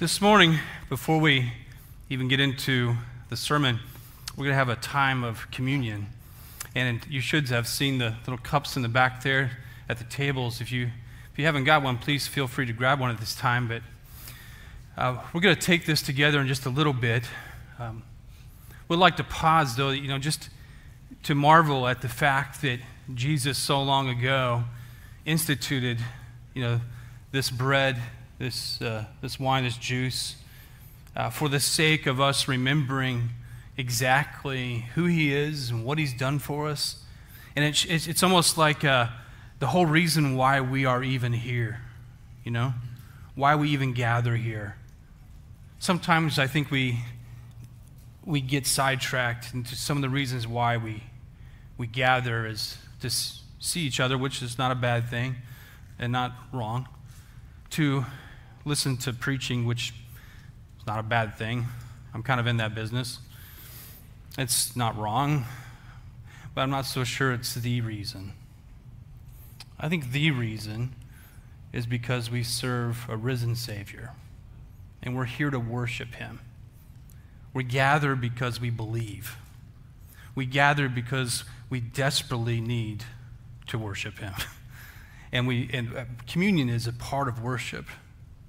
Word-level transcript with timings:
This 0.00 0.20
morning, 0.20 0.60
before 0.88 1.18
we 1.18 1.50
even 2.08 2.28
get 2.28 2.38
into 2.38 2.94
the 3.30 3.36
sermon, 3.36 3.80
we're 4.36 4.44
going 4.44 4.52
to 4.52 4.54
have 4.54 4.68
a 4.68 4.76
time 4.76 5.24
of 5.24 5.50
communion. 5.50 6.06
And 6.72 7.04
you 7.10 7.20
should 7.20 7.48
have 7.48 7.66
seen 7.66 7.98
the 7.98 8.14
little 8.20 8.38
cups 8.38 8.76
in 8.76 8.82
the 8.82 8.88
back 8.88 9.24
there 9.24 9.58
at 9.88 9.98
the 9.98 10.04
tables. 10.04 10.60
If 10.60 10.70
you, 10.70 10.90
if 11.32 11.36
you 11.36 11.46
haven't 11.46 11.64
got 11.64 11.82
one, 11.82 11.98
please 11.98 12.28
feel 12.28 12.46
free 12.46 12.64
to 12.66 12.72
grab 12.72 13.00
one 13.00 13.10
at 13.10 13.18
this 13.18 13.34
time. 13.34 13.66
But 13.66 13.82
uh, 14.96 15.20
we're 15.32 15.40
going 15.40 15.56
to 15.56 15.60
take 15.60 15.84
this 15.84 16.00
together 16.00 16.40
in 16.40 16.46
just 16.46 16.64
a 16.64 16.70
little 16.70 16.92
bit. 16.92 17.24
Um, 17.80 18.04
we'd 18.86 18.98
like 18.98 19.16
to 19.16 19.24
pause, 19.24 19.74
though, 19.74 19.90
you 19.90 20.06
know, 20.06 20.18
just 20.18 20.48
to 21.24 21.34
marvel 21.34 21.88
at 21.88 22.02
the 22.02 22.08
fact 22.08 22.62
that 22.62 22.78
Jesus 23.14 23.58
so 23.58 23.82
long 23.82 24.08
ago 24.08 24.62
instituted, 25.26 25.98
you 26.54 26.62
know, 26.62 26.80
this 27.32 27.50
bread 27.50 28.00
this, 28.38 28.80
uh, 28.80 29.04
this 29.20 29.38
wine, 29.40 29.64
this 29.64 29.76
juice, 29.76 30.36
uh, 31.16 31.30
for 31.30 31.48
the 31.48 31.60
sake 31.60 32.06
of 32.06 32.20
us 32.20 32.46
remembering 32.46 33.30
exactly 33.76 34.86
who 34.94 35.06
He 35.06 35.34
is 35.34 35.70
and 35.70 35.84
what 35.84 35.98
He's 35.98 36.14
done 36.14 36.38
for 36.38 36.68
us. 36.68 37.02
And 37.56 37.64
it's, 37.64 37.84
it's, 37.84 38.06
it's 38.06 38.22
almost 38.22 38.56
like 38.56 38.84
uh, 38.84 39.08
the 39.58 39.66
whole 39.66 39.86
reason 39.86 40.36
why 40.36 40.60
we 40.60 40.84
are 40.84 41.02
even 41.02 41.32
here, 41.32 41.80
you 42.44 42.50
know? 42.50 42.74
Why 43.34 43.56
we 43.56 43.70
even 43.70 43.92
gather 43.92 44.36
here. 44.36 44.76
Sometimes 45.80 46.38
I 46.38 46.46
think 46.46 46.70
we, 46.70 47.00
we 48.24 48.40
get 48.40 48.66
sidetracked 48.66 49.54
into 49.54 49.74
some 49.74 49.96
of 49.96 50.02
the 50.02 50.08
reasons 50.08 50.46
why 50.46 50.76
we, 50.76 51.04
we 51.76 51.86
gather 51.86 52.46
is 52.46 52.76
to 53.00 53.10
see 53.10 53.80
each 53.80 54.00
other, 54.00 54.18
which 54.18 54.42
is 54.42 54.58
not 54.58 54.70
a 54.70 54.74
bad 54.74 55.08
thing 55.08 55.36
and 55.98 56.12
not 56.12 56.32
wrong, 56.52 56.88
to 57.70 58.04
listen 58.68 58.98
to 58.98 59.12
preaching, 59.12 59.64
which 59.64 59.94
is 60.78 60.86
not 60.86 60.98
a 60.98 61.02
bad 61.02 61.36
thing. 61.36 61.66
I'm 62.12 62.22
kind 62.22 62.38
of 62.38 62.46
in 62.46 62.58
that 62.58 62.74
business. 62.74 63.18
It's 64.36 64.76
not 64.76 64.96
wrong, 64.96 65.46
but 66.54 66.60
I'm 66.60 66.70
not 66.70 66.84
so 66.84 67.02
sure 67.02 67.32
it's 67.32 67.54
the 67.54 67.80
reason. 67.80 68.32
I 69.80 69.88
think 69.88 70.12
the 70.12 70.30
reason 70.30 70.94
is 71.72 71.86
because 71.86 72.30
we 72.30 72.42
serve 72.42 73.06
a 73.08 73.16
risen 73.16 73.56
Savior, 73.56 74.12
and 75.02 75.16
we're 75.16 75.24
here 75.24 75.50
to 75.50 75.58
worship 75.58 76.14
Him. 76.14 76.40
We 77.54 77.64
gather 77.64 78.14
because 78.14 78.60
we 78.60 78.70
believe. 78.70 79.36
We 80.34 80.46
gather 80.46 80.88
because 80.88 81.44
we 81.70 81.80
desperately 81.80 82.60
need 82.60 83.04
to 83.68 83.78
worship 83.78 84.18
Him. 84.18 84.34
And, 85.30 85.46
we, 85.46 85.68
and 85.74 85.94
uh, 85.94 86.04
communion 86.26 86.70
is 86.70 86.86
a 86.86 86.92
part 86.94 87.28
of 87.28 87.42
worship. 87.42 87.84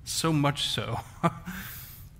So 0.09 0.33
much 0.33 0.67
so. 0.67 1.01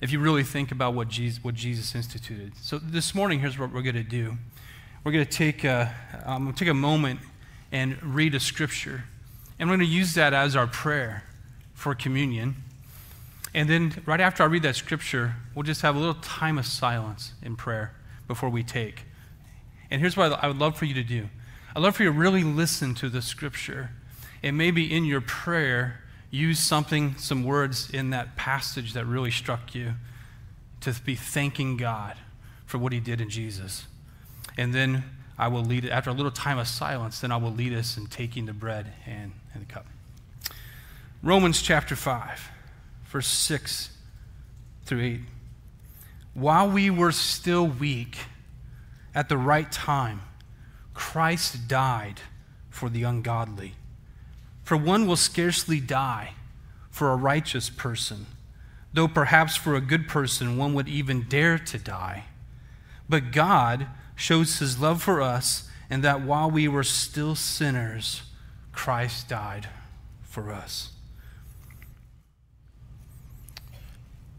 if 0.02 0.12
you 0.12 0.20
really 0.20 0.44
think 0.44 0.72
about 0.72 0.94
what 0.94 1.08
Jesus, 1.08 1.44
what 1.44 1.56
Jesus 1.56 1.96
instituted. 1.96 2.54
So 2.62 2.78
this 2.78 3.16
morning, 3.16 3.40
here's 3.40 3.58
what 3.58 3.74
we're 3.74 3.82
going 3.82 3.96
to 3.96 4.04
do. 4.04 4.38
We're 5.04 5.12
going 5.12 5.26
to 5.26 5.32
take 5.32 5.64
a, 5.64 5.94
um, 6.24 6.54
take 6.54 6.70
a 6.70 6.74
moment 6.74 7.20
and 7.72 8.02
read 8.04 8.36
a 8.36 8.40
scripture. 8.40 9.06
And 9.58 9.68
we're 9.68 9.78
going 9.78 9.90
to 9.90 9.94
use 9.94 10.14
that 10.14 10.36
as 10.36 10.56
our 10.56 10.68
prayer 10.68 11.24
for 11.74 11.96
communion. 11.96 12.58
And 13.56 13.68
then, 13.68 14.04
right 14.06 14.22
after 14.22 14.44
I 14.44 14.46
read 14.46 14.62
that 14.64 14.76
scripture, 14.76 15.36
we'll 15.56 15.64
just 15.64 15.82
have 15.82 15.96
a 15.96 16.00
little 16.00 16.22
time 16.22 16.60
of 16.60 16.68
silence 16.68 17.34
in 17.42 17.56
prayer 17.56 17.96
before 18.28 18.50
we 18.50 18.62
take. 18.62 19.02
And 19.90 20.00
here's 20.00 20.16
what 20.16 20.32
I 20.44 20.48
would 20.48 20.60
love 20.60 20.78
for 20.78 20.86
you 20.86 20.94
to 20.94 21.04
do 21.04 21.28
I'd 21.76 21.82
love 21.82 21.96
for 21.96 22.04
you 22.04 22.12
to 22.12 22.18
really 22.18 22.44
listen 22.44 22.94
to 22.96 23.10
the 23.10 23.24
scripture. 23.24 23.90
And 24.44 24.58
maybe 24.58 24.96
in 24.96 25.06
your 25.06 25.22
prayer, 25.22 26.02
use 26.32 26.60
something, 26.60 27.16
some 27.18 27.44
words 27.44 27.90
in 27.90 28.12
that 28.12 28.36
passage 28.36 28.94
that 28.94 29.06
really 29.06 29.32
struck 29.32 29.74
you 29.74 29.94
to 30.82 30.94
be 31.04 31.16
thanking 31.16 31.78
God 31.78 32.16
for 32.66 32.78
what 32.78 32.94
he 32.94 33.00
did 33.00 33.20
in 33.20 33.30
Jesus. 33.30 33.88
And 34.58 34.74
then 34.74 35.04
I 35.38 35.48
will 35.48 35.64
lead 35.64 35.86
it, 35.86 35.90
after 35.90 36.10
a 36.10 36.14
little 36.14 36.32
time 36.32 36.60
of 36.60 36.68
silence, 36.68 37.20
then 37.22 37.32
I 37.32 37.38
will 37.38 37.52
lead 37.52 37.74
us 37.74 37.98
in 37.98 38.08
taking 38.08 38.46
the 38.46 38.54
bread 38.54 38.94
and, 39.06 39.32
and 39.54 39.68
the 39.68 39.74
cup. 39.74 39.86
Romans 41.24 41.62
chapter 41.62 41.96
5, 41.96 42.50
verse 43.06 43.28
6 43.28 43.90
through 44.86 45.02
8. 45.02 45.20
While 46.34 46.70
we 46.70 46.90
were 46.90 47.12
still 47.12 47.68
weak, 47.68 48.18
at 49.16 49.30
the 49.30 49.38
right 49.38 49.70
time, 49.72 50.22
Christ 50.94 51.68
died 51.68 52.22
for 52.70 52.90
the 52.90 53.04
ungodly. 53.04 53.74
For 54.70 54.78
one 54.78 55.08
will 55.08 55.16
scarcely 55.16 55.80
die 55.80 56.34
for 56.92 57.12
a 57.12 57.16
righteous 57.16 57.72
person, 57.72 58.28
though 58.94 59.08
perhaps 59.08 59.56
for 59.56 59.74
a 59.74 59.82
good 59.82 60.08
person 60.08 60.58
one 60.58 60.76
would 60.76 60.88
even 60.88 61.24
dare 61.24 61.58
to 61.58 61.80
die. 61.80 62.26
But 63.10 63.32
God 63.32 63.88
shows 64.16 64.60
his 64.60 64.80
love 64.80 65.02
for 65.02 65.24
us 65.24 65.68
in 65.90 66.02
that 66.02 66.22
while 66.22 66.52
we 66.52 66.68
were 66.68 66.84
still 66.84 67.34
sinners, 67.34 68.22
Christ 68.72 69.28
died 69.28 69.68
for 70.22 70.54
us. 70.54 70.92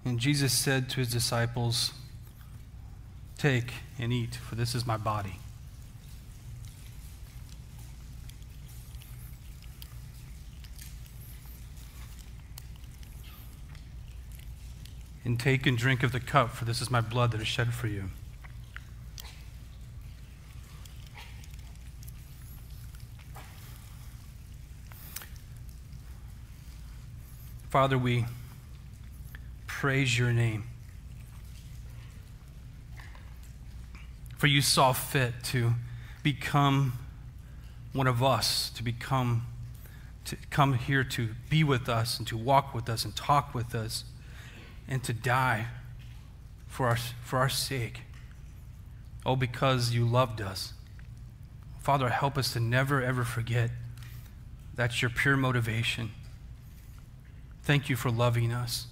And 0.04 0.20
Jesus 0.20 0.56
said 0.56 0.88
to 0.91 0.98
his 0.98 1.10
disciples, 1.10 1.92
Take 3.36 3.72
and 3.98 4.12
eat, 4.12 4.36
for 4.36 4.54
this 4.54 4.76
is 4.76 4.86
my 4.86 4.97
body. 4.97 5.41
And 15.30 15.38
take 15.38 15.64
and 15.64 15.78
drink 15.78 16.02
of 16.02 16.10
the 16.10 16.18
cup, 16.18 16.56
for 16.56 16.64
this 16.64 16.82
is 16.82 16.91
my 16.91 17.00
blood 17.00 17.30
that 17.30 17.41
is 17.41 17.46
shed 17.46 17.72
for 17.72 17.86
you. 17.86 18.10
Father, 27.68 27.96
we 27.96 28.24
praise 29.68 30.18
your 30.18 30.32
name. 30.32 30.64
For 34.36 34.48
you 34.48 34.60
saw 34.60 34.92
fit 34.92 35.44
to 35.44 35.74
become 36.24 36.94
one 37.92 38.08
of 38.08 38.20
us, 38.20 38.68
to 38.70 38.82
become, 38.82 39.47
to 40.24 40.34
come 40.50 40.74
here 40.74 41.04
to 41.04 41.28
be 41.48 41.62
with 41.62 41.88
us 41.88 42.18
and 42.18 42.26
to 42.26 42.36
walk 42.36 42.74
with 42.74 42.88
us 42.88 43.04
and 43.04 43.14
talk 43.14 43.54
with 43.54 43.76
us 43.76 44.02
and 44.91 45.03
to 45.05 45.12
die 45.15 45.69
for 46.67 46.89
our, 46.89 46.97
for 46.97 47.39
our 47.39 47.49
sake. 47.49 48.03
Oh, 49.25 49.37
because 49.37 49.93
you 49.93 50.05
loved 50.05 50.41
us. 50.41 50.75
Father, 51.78 52.11
help 52.11 52.37
us 52.37 52.53
to 52.53 52.61
never, 52.61 53.03
ever 53.03 53.25
forget 53.25 53.71
that's 54.75 55.01
your 55.03 55.11
pure 55.11 55.37
motivation. 55.37 56.11
Thank 57.62 57.89
you 57.89 57.97
for 57.97 58.11
loving 58.11 58.53
us. 58.53 58.87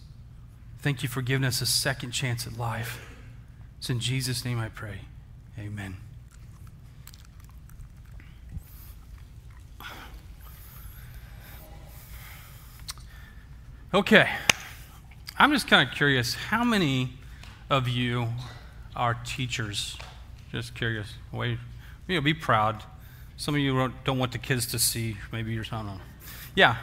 Thank 0.81 1.03
you 1.03 1.09
for 1.09 1.23
giving 1.23 1.45
us 1.45 1.61
a 1.61 1.67
second 1.67 2.13
chance 2.13 2.47
at 2.47 2.57
life. 2.57 3.05
It's 3.79 3.91
in 3.91 3.99
Jesus' 4.01 4.45
name 4.45 4.59
I 4.59 4.69
pray. 4.69 5.01
Amen. 5.59 5.97
Okay. 13.95 14.29
I'm 15.41 15.53
just 15.53 15.69
kind 15.69 15.89
of 15.89 15.95
curious 15.95 16.35
how 16.35 16.65
many 16.65 17.11
of 17.71 17.87
you 17.87 18.27
are 18.97 19.15
teachers? 19.25 19.97
Just 20.51 20.75
curious. 20.75 21.15
Wait, 21.31 21.61
you 22.09 22.17
know, 22.17 22.21
be 22.21 22.35
proud. 22.35 22.83
Some 23.37 23.55
of 23.55 23.61
you 23.61 23.93
don't 24.05 24.19
want 24.19 24.33
the 24.33 24.39
kids 24.39 24.67
to 24.73 24.81
see. 24.81 25.17
Maybe 25.31 25.53
you're 25.53 25.65
not. 25.71 26.01
Yeah, 26.57 26.75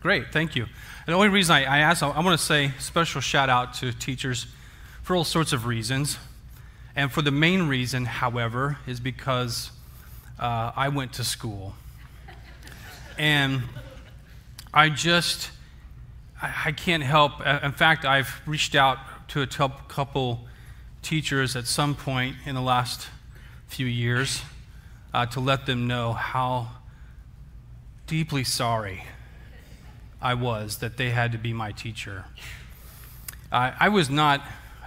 great. 0.00 0.32
Thank 0.32 0.56
you. 0.56 0.64
And 0.64 1.06
the 1.06 1.12
only 1.12 1.28
reason 1.28 1.54
I, 1.54 1.62
I 1.62 1.78
asked, 1.78 2.02
I, 2.02 2.08
I 2.08 2.20
want 2.20 2.36
to 2.36 2.44
say 2.44 2.72
special 2.80 3.20
shout 3.20 3.48
out 3.48 3.74
to 3.74 3.92
teachers 3.92 4.48
for 5.02 5.14
all 5.14 5.22
sorts 5.22 5.52
of 5.52 5.66
reasons. 5.66 6.18
And 6.96 7.12
for 7.12 7.22
the 7.22 7.30
main 7.30 7.68
reason, 7.68 8.06
however, 8.06 8.78
is 8.88 8.98
because 8.98 9.70
uh, 10.36 10.72
I 10.74 10.88
went 10.88 11.12
to 11.12 11.22
school. 11.22 11.76
And 13.16 13.62
I 14.74 14.88
just 14.88 15.52
I 16.42 16.72
can't 16.72 17.02
help. 17.02 17.32
Uh, 17.44 17.60
in 17.62 17.72
fact, 17.72 18.04
I've 18.04 18.40
reached 18.46 18.74
out 18.74 18.98
to 19.28 19.42
a 19.42 19.46
couple 19.46 20.40
teachers 21.02 21.54
at 21.54 21.66
some 21.66 21.94
point 21.94 22.36
in 22.46 22.54
the 22.54 22.62
last 22.62 23.08
few 23.68 23.86
years 23.86 24.42
uh, 25.12 25.26
to 25.26 25.40
let 25.40 25.66
them 25.66 25.86
know 25.86 26.12
how 26.12 26.68
deeply 28.06 28.42
sorry 28.42 29.04
I 30.20 30.34
was 30.34 30.78
that 30.78 30.96
they 30.96 31.10
had 31.10 31.32
to 31.32 31.38
be 31.38 31.52
my 31.52 31.72
teacher. 31.72 32.24
Uh, 33.52 33.72
I 33.78 33.88
was 33.88 34.08
not. 34.08 34.42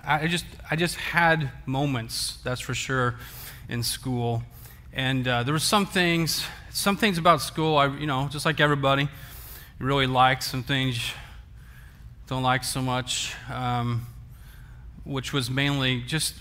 I 0.06 0.28
just. 0.28 0.46
I 0.72 0.76
just 0.76 0.96
had 0.96 1.52
moments. 1.66 2.38
That's 2.44 2.62
for 2.62 2.74
sure, 2.74 3.16
in 3.70 3.84
school, 3.84 4.44
and 4.92 5.28
uh, 5.28 5.44
there 5.44 5.54
were 5.54 5.60
some 5.60 5.86
things. 5.86 6.46
Some 6.72 6.98
things 6.98 7.18
about 7.18 7.42
school. 7.42 7.78
I, 7.78 7.88
you 7.88 8.08
know, 8.08 8.28
just 8.32 8.46
like 8.46 8.60
everybody, 8.60 9.08
really 9.80 10.08
liked. 10.08 10.44
Some 10.44 10.64
things 10.64 11.00
don't 12.28 12.44
like 12.44 12.64
so 12.64 12.82
much, 12.82 13.36
um, 13.52 14.08
which 15.04 15.34
was 15.34 15.50
mainly 15.50 16.02
just 16.02 16.36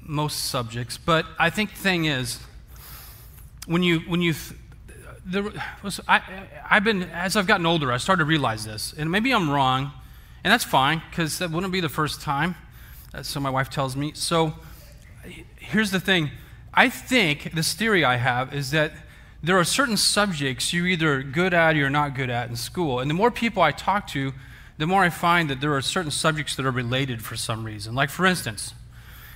most 0.00 0.46
subjects. 0.46 0.96
But 0.96 1.26
I 1.38 1.50
think 1.50 1.70
the 1.70 1.80
thing 1.80 2.06
is, 2.06 2.40
when 3.66 3.82
you 3.82 4.00
when 4.00 4.22
you 4.22 4.34
there 5.24 5.44
was 5.82 6.00
I 6.08 6.22
I've 6.68 6.84
been 6.84 7.04
as 7.04 7.36
I've 7.36 7.46
gotten 7.46 7.66
older, 7.66 7.92
I 7.92 7.98
started 7.98 8.20
to 8.20 8.28
realize 8.28 8.64
this, 8.64 8.94
and 8.96 9.10
maybe 9.10 9.32
I'm 9.32 9.50
wrong, 9.50 9.92
and 10.44 10.52
that's 10.52 10.64
fine 10.64 11.02
because 11.10 11.38
that 11.38 11.50
wouldn't 11.50 11.72
be 11.72 11.80
the 11.80 11.88
first 11.88 12.20
time. 12.20 12.54
Uh, 13.12 13.22
so 13.22 13.40
my 13.40 13.50
wife 13.50 13.68
tells 13.70 13.96
me. 13.96 14.12
So 14.14 14.54
here's 15.58 15.90
the 15.90 16.00
thing. 16.00 16.30
I 16.72 16.88
think 16.88 17.52
this 17.52 17.74
theory 17.74 18.04
I 18.04 18.16
have 18.16 18.54
is 18.54 18.70
that 18.70 18.92
there 19.42 19.58
are 19.58 19.64
certain 19.64 19.96
subjects 19.96 20.72
you're 20.72 20.86
either 20.86 21.22
good 21.22 21.54
at 21.54 21.74
or 21.74 21.78
you're 21.78 21.90
not 21.90 22.14
good 22.14 22.30
at 22.30 22.48
in 22.48 22.56
school. 22.56 23.00
And 23.00 23.10
the 23.10 23.14
more 23.14 23.30
people 23.30 23.62
I 23.62 23.70
talk 23.70 24.06
to, 24.08 24.32
the 24.78 24.86
more 24.86 25.02
I 25.02 25.10
find 25.10 25.48
that 25.50 25.60
there 25.60 25.74
are 25.74 25.80
certain 25.80 26.10
subjects 26.10 26.56
that 26.56 26.66
are 26.66 26.70
related 26.70 27.22
for 27.22 27.36
some 27.36 27.64
reason. 27.64 27.94
Like, 27.94 28.10
for 28.10 28.26
instance, 28.26 28.74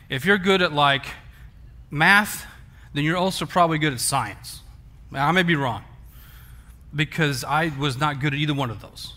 if 0.08 0.24
you're 0.24 0.38
good 0.38 0.60
at 0.60 0.72
like 0.72 1.06
math, 1.90 2.46
then 2.92 3.04
you're 3.04 3.16
also 3.16 3.46
probably 3.46 3.78
good 3.78 3.92
at 3.92 4.00
science. 4.00 4.60
I 5.12 5.32
may 5.32 5.42
be 5.42 5.56
wrong 5.56 5.84
because 6.94 7.44
I 7.44 7.72
was 7.78 7.98
not 7.98 8.20
good 8.20 8.34
at 8.34 8.38
either 8.38 8.54
one 8.54 8.70
of 8.70 8.80
those. 8.80 9.14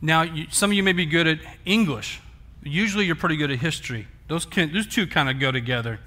Now, 0.00 0.22
you, 0.22 0.46
some 0.50 0.70
of 0.70 0.76
you 0.76 0.82
may 0.82 0.92
be 0.92 1.06
good 1.06 1.26
at 1.26 1.38
English. 1.64 2.20
Usually, 2.62 3.06
you're 3.06 3.14
pretty 3.16 3.36
good 3.36 3.50
at 3.50 3.58
history. 3.60 4.08
Those, 4.28 4.44
can, 4.46 4.72
those 4.72 4.86
two 4.86 5.06
kind 5.06 5.28
of 5.28 5.38
go 5.38 5.52
together. 5.52 6.00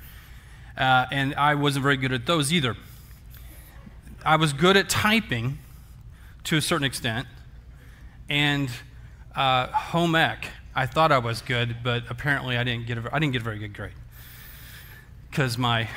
Uh, 0.78 1.06
and 1.12 1.34
I 1.36 1.56
wasn't 1.56 1.84
very 1.84 1.98
good 1.98 2.12
at 2.12 2.26
those 2.26 2.52
either. 2.52 2.76
I 4.26 4.36
was 4.36 4.52
good 4.52 4.76
at 4.76 4.90
typing 4.90 5.60
to 6.46 6.58
a 6.58 6.62
certain 6.62 6.86
extent, 6.86 7.28
and 8.30 8.70
uh, 9.36 9.68
home 9.68 10.16
ec. 10.16 10.48
I 10.76 10.86
thought 10.86 11.12
I 11.12 11.20
was 11.20 11.42
good, 11.42 11.78
but 11.84 12.04
apparently 12.10 12.58
I 12.58 12.64
didn't 12.64 12.88
get 12.88 12.98
a, 12.98 13.10
I 13.14 13.20
didn't 13.20 13.34
get 13.34 13.42
a 13.42 13.46
very 13.46 13.60
good 13.60 13.74
grade 13.74 13.94
because 15.30 15.58
my 15.58 15.90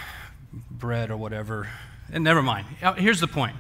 bread 0.71 1.11
or 1.11 1.17
whatever. 1.17 1.69
And 2.13 2.25
never 2.25 2.43
mind. 2.43 2.67
Uh, 2.83 2.95
here's 2.95 3.21
the 3.21 3.29
point. 3.29 3.57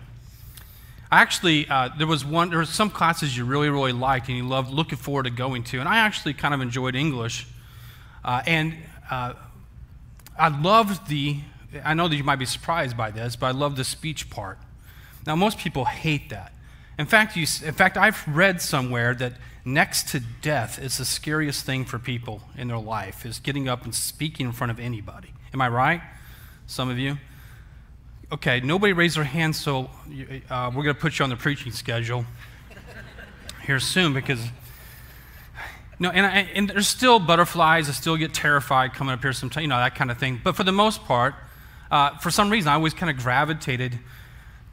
Actually, 1.10 1.66
uh, 1.68 1.88
there 1.96 2.06
was 2.06 2.24
one. 2.24 2.50
There 2.50 2.58
were 2.58 2.64
some 2.64 2.90
classes 2.90 3.36
you 3.36 3.44
really, 3.44 3.70
really 3.70 3.92
liked 3.92 4.28
and 4.28 4.36
you 4.36 4.46
loved 4.46 4.70
looking 4.70 4.98
forward 4.98 5.24
to 5.24 5.30
going 5.30 5.64
to, 5.64 5.80
and 5.80 5.88
I 5.88 5.98
actually 5.98 6.34
kind 6.34 6.52
of 6.52 6.60
enjoyed 6.60 6.94
English, 6.94 7.46
uh, 8.24 8.42
and 8.46 8.74
uh, 9.10 9.32
I 10.38 10.48
loved 10.48 11.08
the. 11.08 11.38
I 11.84 11.94
know 11.94 12.08
that 12.08 12.16
you 12.16 12.24
might 12.24 12.38
be 12.38 12.44
surprised 12.44 12.96
by 12.96 13.10
this, 13.10 13.36
but 13.36 13.46
I 13.46 13.50
loved 13.52 13.76
the 13.76 13.84
speech 13.84 14.28
part. 14.28 14.58
Now, 15.26 15.36
most 15.36 15.58
people 15.58 15.84
hate 15.84 16.30
that. 16.30 16.52
In 16.98 17.06
fact, 17.06 17.36
you, 17.36 17.46
in 17.64 17.74
fact, 17.74 17.96
I've 17.96 18.26
read 18.26 18.60
somewhere 18.60 19.14
that 19.14 19.34
next 19.64 20.08
to 20.08 20.20
death 20.42 20.80
is 20.80 20.98
the 20.98 21.04
scariest 21.04 21.64
thing 21.64 21.84
for 21.84 21.98
people 21.98 22.42
in 22.56 22.68
their 22.68 22.78
life 22.78 23.24
is 23.24 23.38
getting 23.38 23.68
up 23.68 23.84
and 23.84 23.94
speaking 23.94 24.46
in 24.46 24.52
front 24.52 24.72
of 24.72 24.80
anybody. 24.80 25.32
Am 25.54 25.60
I 25.60 25.68
right? 25.68 26.02
Some 26.66 26.90
of 26.90 26.98
you. 26.98 27.18
Okay, 28.32 28.60
nobody 28.60 28.92
raised 28.92 29.16
their 29.16 29.24
hand, 29.24 29.54
so 29.54 29.88
uh, 30.50 30.70
we're 30.74 30.82
going 30.82 30.94
to 30.94 31.00
put 31.00 31.18
you 31.18 31.22
on 31.22 31.30
the 31.30 31.36
preaching 31.36 31.72
schedule 31.72 32.26
here 33.64 33.80
soon 33.80 34.12
because. 34.12 34.44
No, 36.00 36.10
and, 36.10 36.24
I, 36.24 36.40
and 36.54 36.70
there's 36.70 36.86
still 36.86 37.18
butterflies. 37.18 37.88
I 37.88 37.92
still 37.92 38.16
get 38.16 38.32
terrified 38.32 38.94
coming 38.94 39.12
up 39.12 39.20
here 39.20 39.32
sometimes, 39.32 39.62
you 39.62 39.68
know, 39.68 39.78
that 39.78 39.96
kind 39.96 40.12
of 40.12 40.18
thing. 40.18 40.40
But 40.44 40.54
for 40.54 40.62
the 40.62 40.70
most 40.70 41.02
part, 41.04 41.34
uh, 41.90 42.16
for 42.18 42.30
some 42.30 42.50
reason, 42.50 42.68
I 42.68 42.74
always 42.74 42.94
kind 42.94 43.10
of 43.10 43.16
gravitated 43.16 43.98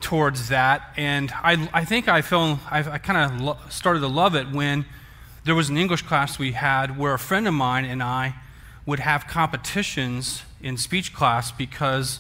towards 0.06 0.50
that. 0.50 0.94
And 0.98 1.32
I, 1.32 1.68
I 1.74 1.84
think 1.84 2.08
I 2.08 2.22
feel, 2.22 2.60
I, 2.70 2.80
I 2.80 2.98
kind 3.00 3.34
of 3.34 3.42
lo- 3.42 3.58
started 3.70 4.02
to 4.02 4.08
love 4.08 4.36
it 4.36 4.52
when 4.52 4.86
there 5.46 5.56
was 5.56 5.70
an 5.70 5.78
English 5.78 6.04
class 6.04 6.38
we 6.38 6.52
had 6.52 6.96
where 6.96 7.16
a 7.16 7.20
friend 7.20 7.48
of 7.48 7.56
mine 7.56 7.86
and 7.86 8.04
I 8.04 8.36
would 8.86 9.00
have 9.00 9.26
competitions 9.26 10.44
in 10.62 10.78
speech 10.78 11.12
class 11.12 11.52
because 11.52 12.20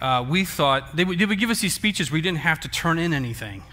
uh, 0.00 0.24
we 0.28 0.44
thought 0.44 0.94
they 0.94 1.04
would, 1.04 1.18
they 1.18 1.26
would 1.26 1.40
give 1.40 1.50
us 1.50 1.60
these 1.60 1.74
speeches 1.74 2.12
we 2.12 2.20
didn't 2.20 2.38
have 2.38 2.60
to 2.60 2.68
turn 2.68 3.00
in 3.00 3.12
anything. 3.12 3.64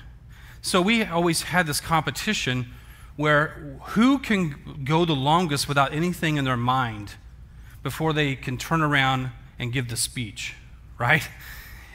So 0.63 0.81
we 0.81 1.03
always 1.03 1.43
had 1.43 1.67
this 1.67 1.79
competition 1.79 2.73
where 3.15 3.77
who 3.89 4.17
can 4.17 4.81
go 4.83 5.05
the 5.05 5.13
longest 5.13 5.67
without 5.67 5.93
anything 5.93 6.37
in 6.37 6.45
their 6.45 6.57
mind 6.57 7.13
before 7.83 8.11
they 8.11 8.35
can 8.35 8.57
turn 8.57 8.81
around 8.81 9.29
and 9.59 9.71
give 9.71 9.89
the 9.89 9.97
speech, 9.97 10.55
right? 10.97 11.29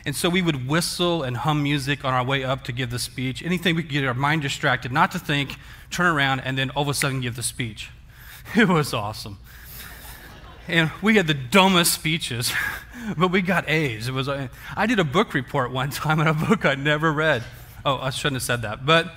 And 0.09 0.17
so 0.17 0.31
we 0.31 0.41
would 0.41 0.67
whistle 0.67 1.23
and 1.23 1.37
hum 1.37 1.63
music 1.63 2.03
on 2.03 2.15
our 2.15 2.25
way 2.25 2.43
up 2.43 2.65
to 2.65 2.73
give 2.73 2.89
the 2.89 2.99
speech. 2.99 3.43
Anything 3.43 3.77
we 3.77 3.83
could 3.83 3.93
get 3.93 4.07
our 4.07 4.15
mind 4.15 4.41
distracted, 4.41 4.91
not 4.91 5.13
to 5.13 5.19
think, 5.19 5.57
turn 5.91 6.07
around, 6.07 6.41
and 6.41 6.57
then 6.57 6.71
all 6.71 6.85
of 6.85 6.89
a 6.89 6.95
sudden 6.95 7.21
give 7.21 7.37
the 7.37 7.43
speech. 7.43 7.91
It 8.57 8.69
was 8.69 8.95
awesome. 8.95 9.37
And 10.67 10.91
we 11.03 11.17
had 11.17 11.27
the 11.27 11.35
dumbest 11.35 11.93
speeches, 11.93 12.55
but 13.19 13.31
we 13.31 13.43
got 13.43 13.69
A's. 13.69 14.09
It 14.09 14.13
was, 14.13 14.31
uh, 14.31 14.49
I 14.75 14.87
did 14.87 14.99
a 14.99 15.05
book 15.05 15.35
report 15.35 15.73
one 15.73 15.91
time 15.91 16.21
on 16.21 16.27
a 16.27 16.33
book 16.33 16.65
I'd 16.65 16.79
never 16.79 17.13
read. 17.13 17.45
Oh, 17.85 17.99
I 17.99 18.09
shouldn't 18.09 18.37
have 18.37 18.43
said 18.45 18.63
that. 18.63 18.87
But 18.87 19.13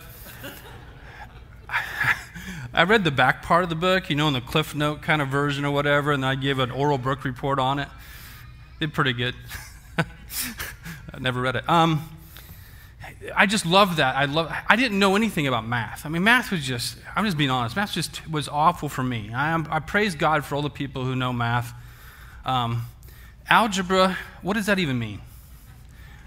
I 2.73 2.83
read 2.83 3.05
the 3.05 3.11
back 3.11 3.43
part 3.43 3.63
of 3.63 3.69
the 3.69 3.75
book, 3.75 4.09
you 4.09 4.17
know, 4.17 4.27
in 4.27 4.33
the 4.33 4.41
Cliff 4.41 4.75
Note 4.75 5.01
kind 5.01 5.21
of 5.21 5.29
version 5.29 5.63
or 5.63 5.71
whatever, 5.71 6.11
and 6.11 6.25
I 6.25 6.35
gave 6.35 6.59
an 6.59 6.69
oral 6.69 6.97
book 6.97 7.23
report 7.23 7.59
on 7.59 7.79
it. 7.79 7.88
Did 8.81 8.93
pretty 8.93 9.13
good. 9.13 9.35
I 11.13 11.19
never 11.19 11.41
read 11.41 11.55
it. 11.55 11.69
Um, 11.69 12.07
I 13.35 13.45
just 13.45 13.65
love 13.65 13.97
that. 13.97 14.15
I 14.15 14.25
love. 14.25 14.53
I 14.67 14.75
didn't 14.75 14.97
know 14.99 15.15
anything 15.15 15.47
about 15.47 15.67
math. 15.67 16.05
I 16.05 16.09
mean, 16.09 16.23
math 16.23 16.51
was 16.51 16.63
just. 16.63 16.97
I'm 17.15 17.25
just 17.25 17.37
being 17.37 17.49
honest. 17.49 17.75
Math 17.75 17.91
just 17.91 18.27
was 18.29 18.47
awful 18.47 18.89
for 18.89 19.03
me. 19.03 19.31
I, 19.33 19.55
I 19.69 19.79
praise 19.79 20.15
God 20.15 20.45
for 20.45 20.55
all 20.55 20.61
the 20.61 20.69
people 20.69 21.03
who 21.03 21.15
know 21.15 21.33
math. 21.33 21.73
Um, 22.45 22.83
algebra. 23.49 24.17
What 24.41 24.53
does 24.53 24.67
that 24.67 24.79
even 24.79 24.97
mean? 24.97 25.21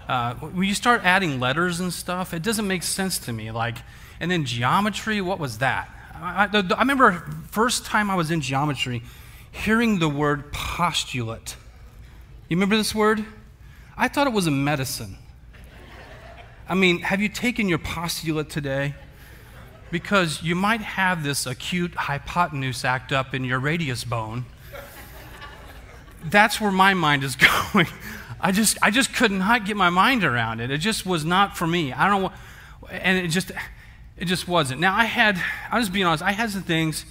Uh, 0.07 0.35
when 0.35 0.67
you 0.67 0.75
start 0.75 1.01
adding 1.03 1.39
letters 1.39 1.79
and 1.79 1.91
stuff, 1.91 2.33
it 2.33 2.43
doesn't 2.43 2.67
make 2.67 2.83
sense 2.83 3.17
to 3.19 3.33
me. 3.33 3.51
Like, 3.51 3.77
and 4.19 4.29
then 4.29 4.45
geometry. 4.45 5.21
What 5.21 5.39
was 5.39 5.59
that? 5.59 5.89
I, 6.13 6.45
I, 6.45 6.73
I 6.75 6.79
remember 6.79 7.25
first 7.49 7.85
time 7.85 8.09
I 8.09 8.15
was 8.15 8.31
in 8.31 8.41
geometry, 8.41 9.01
hearing 9.51 9.99
the 9.99 10.09
word 10.09 10.51
postulate. 10.53 11.55
You 12.47 12.57
remember 12.57 12.77
this 12.77 12.93
word? 12.93 13.25
I 13.97 14.07
thought 14.07 14.27
it 14.27 14.33
was 14.33 14.47
a 14.47 14.51
medicine. 14.51 15.17
I 16.67 16.75
mean, 16.75 16.99
have 16.99 17.21
you 17.21 17.29
taken 17.29 17.69
your 17.69 17.77
postulate 17.77 18.49
today? 18.49 18.95
Because 19.91 20.41
you 20.41 20.55
might 20.55 20.81
have 20.81 21.23
this 21.23 21.45
acute 21.45 21.93
hypotenuse 21.93 22.83
act 22.83 23.11
up 23.11 23.33
in 23.33 23.43
your 23.45 23.59
radius 23.59 24.03
bone. 24.03 24.45
That's 26.23 26.59
where 26.59 26.71
my 26.71 26.93
mind 26.93 27.23
is 27.23 27.35
going. 27.73 27.87
I 28.41 28.51
just, 28.51 28.77
I 28.81 28.91
just 28.91 29.13
could 29.13 29.31
not 29.31 29.65
get 29.65 29.77
my 29.77 29.89
mind 29.89 30.23
around 30.23 30.59
it. 30.59 30.71
It 30.71 30.79
just 30.79 31.05
was 31.05 31.23
not 31.23 31.55
for 31.55 31.67
me. 31.67 31.93
I 31.93 32.09
don't 32.09 32.33
and 32.89 33.17
it 33.17 33.29
just, 33.29 33.51
it 34.17 34.25
just 34.25 34.47
wasn't. 34.47 34.81
Now 34.81 34.95
I 34.95 35.05
had, 35.05 35.41
I'm 35.71 35.81
just 35.81 35.93
being 35.93 36.05
honest. 36.05 36.23
I 36.23 36.31
had 36.31 36.49
some 36.49 36.63
things, 36.63 37.05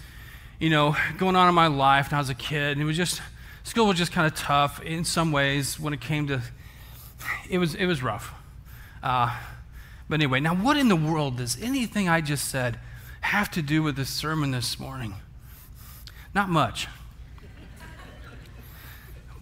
you 0.58 0.70
know, 0.70 0.96
going 1.18 1.36
on 1.36 1.48
in 1.48 1.54
my 1.54 1.66
life 1.66 2.10
when 2.10 2.16
I 2.16 2.20
was 2.20 2.30
a 2.30 2.34
kid, 2.34 2.72
and 2.72 2.80
it 2.80 2.84
was 2.84 2.96
just, 2.96 3.20
school 3.62 3.86
was 3.86 3.98
just 3.98 4.12
kind 4.12 4.26
of 4.26 4.38
tough 4.38 4.82
in 4.82 5.04
some 5.04 5.32
ways 5.32 5.78
when 5.78 5.92
it 5.92 6.00
came 6.00 6.26
to 6.28 6.42
it 7.48 7.58
was, 7.58 7.74
it 7.74 7.86
was 7.86 8.02
rough. 8.02 8.32
Uh, 9.02 9.36
but 10.08 10.14
anyway, 10.14 10.40
now 10.40 10.54
what 10.54 10.76
in 10.76 10.88
the 10.88 10.96
world 10.96 11.36
does 11.36 11.60
anything 11.60 12.08
I 12.08 12.20
just 12.20 12.48
said 12.48 12.78
have 13.20 13.50
to 13.52 13.62
do 13.62 13.82
with 13.82 13.96
this 13.96 14.08
sermon 14.08 14.50
this 14.50 14.78
morning? 14.78 15.14
Not 16.34 16.48
much. 16.48 16.88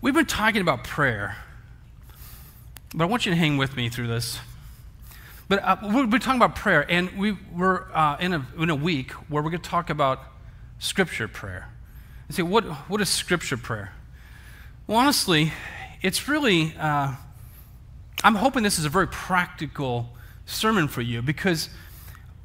We've 0.00 0.14
been 0.14 0.26
talking 0.26 0.60
about 0.60 0.84
prayer, 0.84 1.36
but 2.94 3.04
I 3.04 3.06
want 3.06 3.24
you 3.24 3.30
to 3.30 3.36
hang 3.36 3.56
with 3.56 3.76
me 3.76 3.88
through 3.88 4.08
this. 4.08 4.38
But 5.48 5.62
uh, 5.62 5.76
we've 5.82 6.10
been 6.10 6.20
talking 6.20 6.40
about 6.40 6.56
prayer, 6.56 6.84
and 6.90 7.10
we, 7.16 7.36
we're 7.54 7.90
uh, 7.92 8.16
in, 8.18 8.32
a, 8.32 8.46
in 8.58 8.70
a 8.70 8.74
week 8.74 9.12
where 9.28 9.42
we're 9.42 9.50
going 9.50 9.62
to 9.62 9.68
talk 9.68 9.90
about 9.90 10.20
scripture 10.78 11.28
prayer. 11.28 11.68
And 12.26 12.34
say, 12.34 12.42
what, 12.42 12.64
what 12.88 13.00
is 13.00 13.08
scripture 13.08 13.56
prayer? 13.56 13.92
Well, 14.86 14.98
honestly, 14.98 15.52
it's 16.02 16.28
really. 16.28 16.74
Uh, 16.78 17.14
I'm 18.24 18.36
hoping 18.36 18.62
this 18.62 18.78
is 18.78 18.84
a 18.84 18.88
very 18.88 19.08
practical 19.08 20.10
sermon 20.46 20.88
for 20.88 21.02
you 21.02 21.22
because 21.22 21.68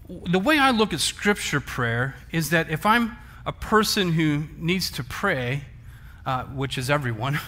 the 0.07 0.39
way 0.39 0.57
I 0.57 0.71
look 0.71 0.93
at 0.93 0.99
scripture 0.99 1.59
prayer 1.59 2.15
is 2.31 2.49
that 2.49 2.69
if 2.69 2.85
I'm 2.85 3.17
a 3.45 3.51
person 3.51 4.13
who 4.13 4.43
needs 4.57 4.89
to 4.91 5.03
pray, 5.03 5.63
uh, 6.25 6.43
which 6.45 6.77
is 6.77 6.89
everyone, 6.89 7.39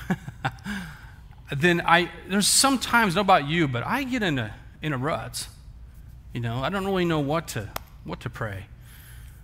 then 1.51 1.81
I 1.85 2.11
there's 2.27 2.47
sometimes, 2.47 3.15
not 3.15 3.21
about 3.21 3.47
you, 3.47 3.67
but 3.67 3.83
I 3.85 4.03
get 4.03 4.21
in 4.21 4.37
a 4.37 4.53
in 4.81 4.93
a 4.93 4.97
rut. 4.97 5.47
You 6.33 6.41
know, 6.41 6.63
I 6.63 6.69
don't 6.69 6.85
really 6.85 7.05
know 7.05 7.19
what 7.19 7.47
to 7.49 7.69
what 8.03 8.19
to 8.21 8.29
pray, 8.29 8.65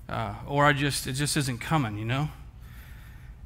uh, 0.08 0.36
or 0.48 0.66
I 0.66 0.74
just 0.74 1.08
it 1.08 1.14
just 1.14 1.36
isn't 1.38 1.60
coming. 1.60 1.98
You 1.98 2.06
know. 2.06 2.30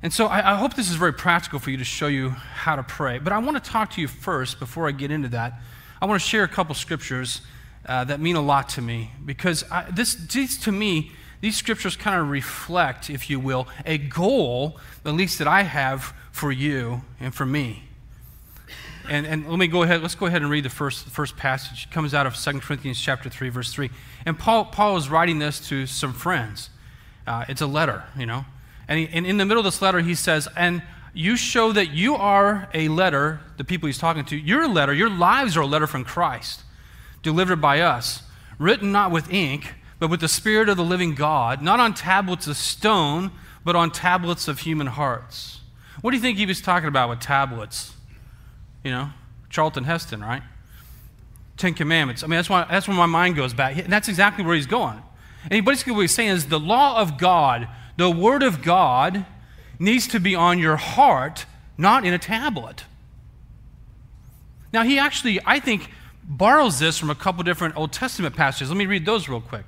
And 0.02 0.14
so 0.14 0.28
I, 0.28 0.54
I, 0.54 0.56
hope 0.56 0.76
this 0.76 0.90
is 0.90 0.96
very 0.96 1.12
practical 1.12 1.60
for 1.60 1.72
you 1.72 1.78
to 1.78 1.84
show 1.84 2.08
you 2.08 2.30
how 2.30 2.78
to 2.78 2.84
pray. 2.84 3.20
But 3.20 3.34
I 3.34 3.40
want 3.40 3.62
to 3.62 3.70
talk 3.72 3.92
to 3.92 4.02
you 4.02 4.08
first, 4.08 4.58
before 4.58 4.88
I 4.88 4.92
get 4.92 5.12
into 5.12 5.28
that. 5.30 5.60
I 6.02 6.06
want 6.06 6.22
to 6.22 6.28
share 6.28 6.44
a 6.44 6.48
couple 6.48 6.74
scriptures 6.74 7.42
uh, 7.86 8.06
that 8.06 8.22
mean 8.22 8.38
a 8.38 8.42
lot 8.42 8.70
to 8.70 8.82
me 8.82 9.12
because 9.26 9.70
I, 9.70 9.92
this, 9.92 10.16
these, 10.16 10.58
to 10.60 10.72
me, 10.72 11.12
these 11.42 11.58
scriptures 11.58 11.98
kind 11.98 12.20
of 12.20 12.30
reflect, 12.30 13.10
if 13.10 13.30
you 13.30 13.42
will, 13.42 13.68
a 13.86 13.98
goal, 13.98 14.80
at 15.04 15.14
least 15.14 15.38
that 15.40 15.48
I 15.48 15.64
have 15.64 16.14
for 16.32 16.52
you 16.52 17.02
and 17.20 17.36
for 17.36 17.46
me. 17.46 17.84
And, 19.10 19.26
and 19.26 19.50
let 19.50 19.60
me 19.60 19.68
go 19.68 19.84
ahead, 19.84 20.02
let's 20.02 20.16
go 20.16 20.28
ahead 20.28 20.42
and 20.42 20.52
read 20.52 20.64
the 20.64 20.70
first, 20.70 21.08
first 21.08 21.36
passage. 21.36 21.88
It 21.90 21.92
comes 21.92 22.14
out 22.14 22.26
of 22.26 22.36
2 22.36 22.60
Corinthians 22.60 23.02
chapter 23.02 23.30
3, 23.30 23.50
verse 23.50 23.74
3. 23.74 23.90
And 24.26 24.38
Paul, 24.38 24.66
Paul 24.66 24.96
is 24.96 25.10
writing 25.10 25.40
this 25.40 25.60
to 25.68 25.88
some 25.88 26.14
friends. 26.14 26.70
Uh, 27.26 27.46
it's 27.50 27.62
a 27.62 27.68
letter, 27.68 28.04
you 28.18 28.26
know. 28.26 28.46
And, 28.90 29.00
he, 29.00 29.10
and 29.14 29.26
in 29.26 29.38
the 29.38 29.46
middle 29.46 29.62
of 29.62 29.66
this 29.66 29.82
letter, 29.82 30.00
he 30.00 30.16
says, 30.16 30.50
And 30.58 30.82
you 31.14 31.38
show 31.38 31.72
that 31.72 31.92
you 31.92 32.16
are 32.16 32.68
a 32.74 32.90
letter, 32.90 33.40
the 33.58 33.64
people 33.64 33.88
he's 33.88 34.00
talking 34.00 34.26
to, 34.26 34.36
you're 34.36 34.64
a 34.64 34.68
letter, 34.68 34.94
your 34.94 35.10
lives 35.10 35.56
are 35.56 35.62
a 35.62 35.68
letter 35.68 35.88
from 35.88 36.04
Christ, 36.04 36.64
delivered 37.24 37.62
by 37.62 37.80
us, 37.80 38.24
written 38.58 38.92
not 38.92 39.12
with 39.12 39.32
ink, 39.32 39.76
but 40.00 40.10
with 40.10 40.22
the 40.22 40.28
Spirit 40.28 40.70
of 40.70 40.78
the 40.78 40.84
living 40.84 41.14
God, 41.14 41.62
not 41.62 41.80
on 41.80 41.94
tablets 41.94 42.48
of 42.48 42.58
stone, 42.58 43.32
but 43.64 43.76
on 43.76 43.92
tablets 43.92 44.48
of 44.48 44.60
human 44.60 44.88
hearts. 44.88 45.60
What 46.02 46.12
do 46.12 46.18
you 46.18 46.22
think 46.22 46.38
he 46.38 46.46
was 46.46 46.62
talking 46.62 46.88
about 46.88 47.10
with 47.10 47.20
tablets? 47.20 47.94
You 48.84 48.92
know, 48.92 49.10
Charlton 49.50 49.84
Heston, 49.84 50.22
right? 50.22 50.42
Ten 51.58 51.74
Commandments. 51.74 52.24
I 52.24 52.28
mean, 52.28 52.38
that's, 52.38 52.50
why, 52.50 52.66
that's 52.70 52.88
where 52.88 52.96
my 52.96 53.06
mind 53.06 53.36
goes 53.36 53.54
back. 53.54 53.78
And 53.78 53.92
that's 53.92 54.08
exactly 54.08 54.46
where 54.46 54.56
he's 54.56 54.66
going. 54.66 55.04
And 55.52 55.64
basically, 55.66 55.94
what 55.94 56.02
he's 56.02 56.14
saying 56.14 56.30
is 56.30 56.48
the 56.48 56.60
law 56.60 57.00
of 57.02 57.18
God, 57.18 57.68
the 58.00 58.10
Word 58.10 58.44
of 58.44 58.62
God, 58.62 59.26
needs 59.78 60.08
to 60.08 60.22
be 60.22 60.34
on 60.34 60.58
your 60.58 60.78
heart, 60.78 61.46
not 61.78 62.06
in 62.06 62.14
a 62.14 62.18
tablet. 62.18 62.86
Now, 64.72 64.84
he 64.84 64.98
actually, 64.98 65.42
I 65.46 65.60
think, 65.60 65.92
borrows 66.24 66.80
this 66.80 66.98
from 66.98 67.10
a 67.10 67.16
couple 67.16 67.44
different 67.44 67.76
Old 67.76 67.92
Testament 67.92 68.38
passages. 68.38 68.70
Let 68.70 68.78
me 68.78 68.86
read 68.86 69.06
those 69.06 69.28
real 69.28 69.42
quick. 69.42 69.66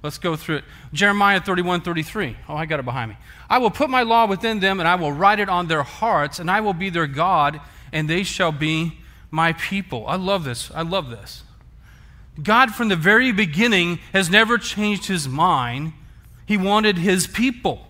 Let's 0.00 0.16
go 0.16 0.36
through 0.36 0.58
it. 0.58 0.64
Jeremiah 0.92 1.40
31 1.40 1.80
33. 1.80 2.36
Oh, 2.48 2.54
I 2.54 2.66
got 2.66 2.78
it 2.78 2.84
behind 2.84 3.10
me. 3.10 3.16
I 3.50 3.58
will 3.58 3.70
put 3.70 3.90
my 3.90 4.02
law 4.02 4.26
within 4.26 4.60
them, 4.60 4.78
and 4.78 4.88
I 4.88 4.94
will 4.94 5.10
write 5.10 5.40
it 5.40 5.48
on 5.48 5.66
their 5.66 5.82
hearts, 5.82 6.38
and 6.38 6.48
I 6.48 6.60
will 6.60 6.74
be 6.74 6.88
their 6.88 7.08
God, 7.08 7.60
and 7.92 8.08
they 8.08 8.22
shall 8.22 8.52
be 8.52 8.98
my 9.32 9.54
people. 9.54 10.06
I 10.06 10.14
love 10.14 10.44
this. 10.44 10.70
I 10.72 10.82
love 10.82 11.10
this. 11.10 11.42
God, 12.40 12.76
from 12.76 12.90
the 12.90 12.96
very 12.96 13.32
beginning, 13.32 13.98
has 14.12 14.30
never 14.30 14.56
changed 14.56 15.06
his 15.06 15.28
mind. 15.28 15.94
He 16.46 16.56
wanted 16.56 16.98
his 16.98 17.26
people. 17.26 17.86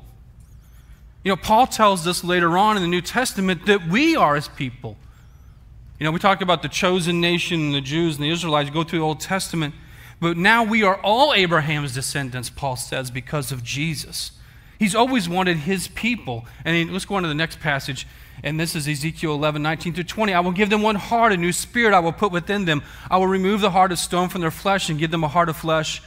You 1.24 1.30
know, 1.30 1.36
Paul 1.36 1.66
tells 1.66 2.06
us 2.06 2.24
later 2.24 2.58
on 2.58 2.76
in 2.76 2.82
the 2.82 2.88
New 2.88 3.00
Testament 3.00 3.66
that 3.66 3.86
we 3.88 4.16
are 4.16 4.34
his 4.34 4.48
people. 4.48 4.96
You 5.98 6.04
know, 6.04 6.10
we 6.10 6.18
talk 6.18 6.40
about 6.40 6.62
the 6.62 6.68
chosen 6.68 7.20
nation, 7.20 7.72
the 7.72 7.80
Jews 7.80 8.16
and 8.16 8.24
the 8.24 8.30
Israelites, 8.30 8.70
go 8.70 8.82
through 8.82 8.98
the 8.98 9.04
Old 9.04 9.20
Testament. 9.20 9.74
But 10.20 10.36
now 10.36 10.64
we 10.64 10.82
are 10.82 10.96
all 10.96 11.32
Abraham's 11.32 11.94
descendants, 11.94 12.50
Paul 12.50 12.76
says, 12.76 13.10
because 13.10 13.52
of 13.52 13.62
Jesus. 13.62 14.32
He's 14.78 14.96
always 14.96 15.28
wanted 15.28 15.58
his 15.58 15.86
people. 15.88 16.44
And 16.64 16.92
let's 16.92 17.04
go 17.04 17.14
on 17.14 17.22
to 17.22 17.28
the 17.28 17.34
next 17.34 17.60
passage. 17.60 18.06
And 18.42 18.58
this 18.58 18.74
is 18.74 18.88
Ezekiel 18.88 19.34
11, 19.34 19.62
19 19.62 19.94
through 19.94 20.04
20. 20.04 20.34
I 20.34 20.40
will 20.40 20.50
give 20.50 20.70
them 20.70 20.82
one 20.82 20.96
heart, 20.96 21.32
a 21.32 21.36
new 21.36 21.52
spirit 21.52 21.94
I 21.94 22.00
will 22.00 22.12
put 22.12 22.32
within 22.32 22.64
them. 22.64 22.82
I 23.08 23.18
will 23.18 23.28
remove 23.28 23.60
the 23.60 23.70
heart 23.70 23.92
of 23.92 23.98
stone 24.00 24.28
from 24.28 24.40
their 24.40 24.50
flesh 24.50 24.88
and 24.88 24.98
give 24.98 25.12
them 25.12 25.22
a 25.22 25.28
heart 25.28 25.48
of 25.48 25.56
flesh 25.56 26.02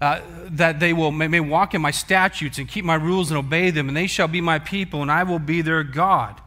uh, 0.00 0.20
that 0.50 0.78
they 0.78 0.92
will 0.92 1.10
may, 1.10 1.28
may 1.28 1.40
walk 1.40 1.74
in 1.74 1.80
my 1.80 1.90
statutes 1.90 2.58
and 2.58 2.68
keep 2.68 2.84
my 2.84 2.94
rules 2.94 3.30
and 3.30 3.38
obey 3.38 3.70
them, 3.70 3.88
and 3.88 3.96
they 3.96 4.06
shall 4.06 4.28
be 4.28 4.40
my 4.40 4.58
people, 4.58 5.02
and 5.02 5.10
I 5.10 5.22
will 5.22 5.38
be 5.38 5.62
their 5.62 5.82
God. 5.82 6.40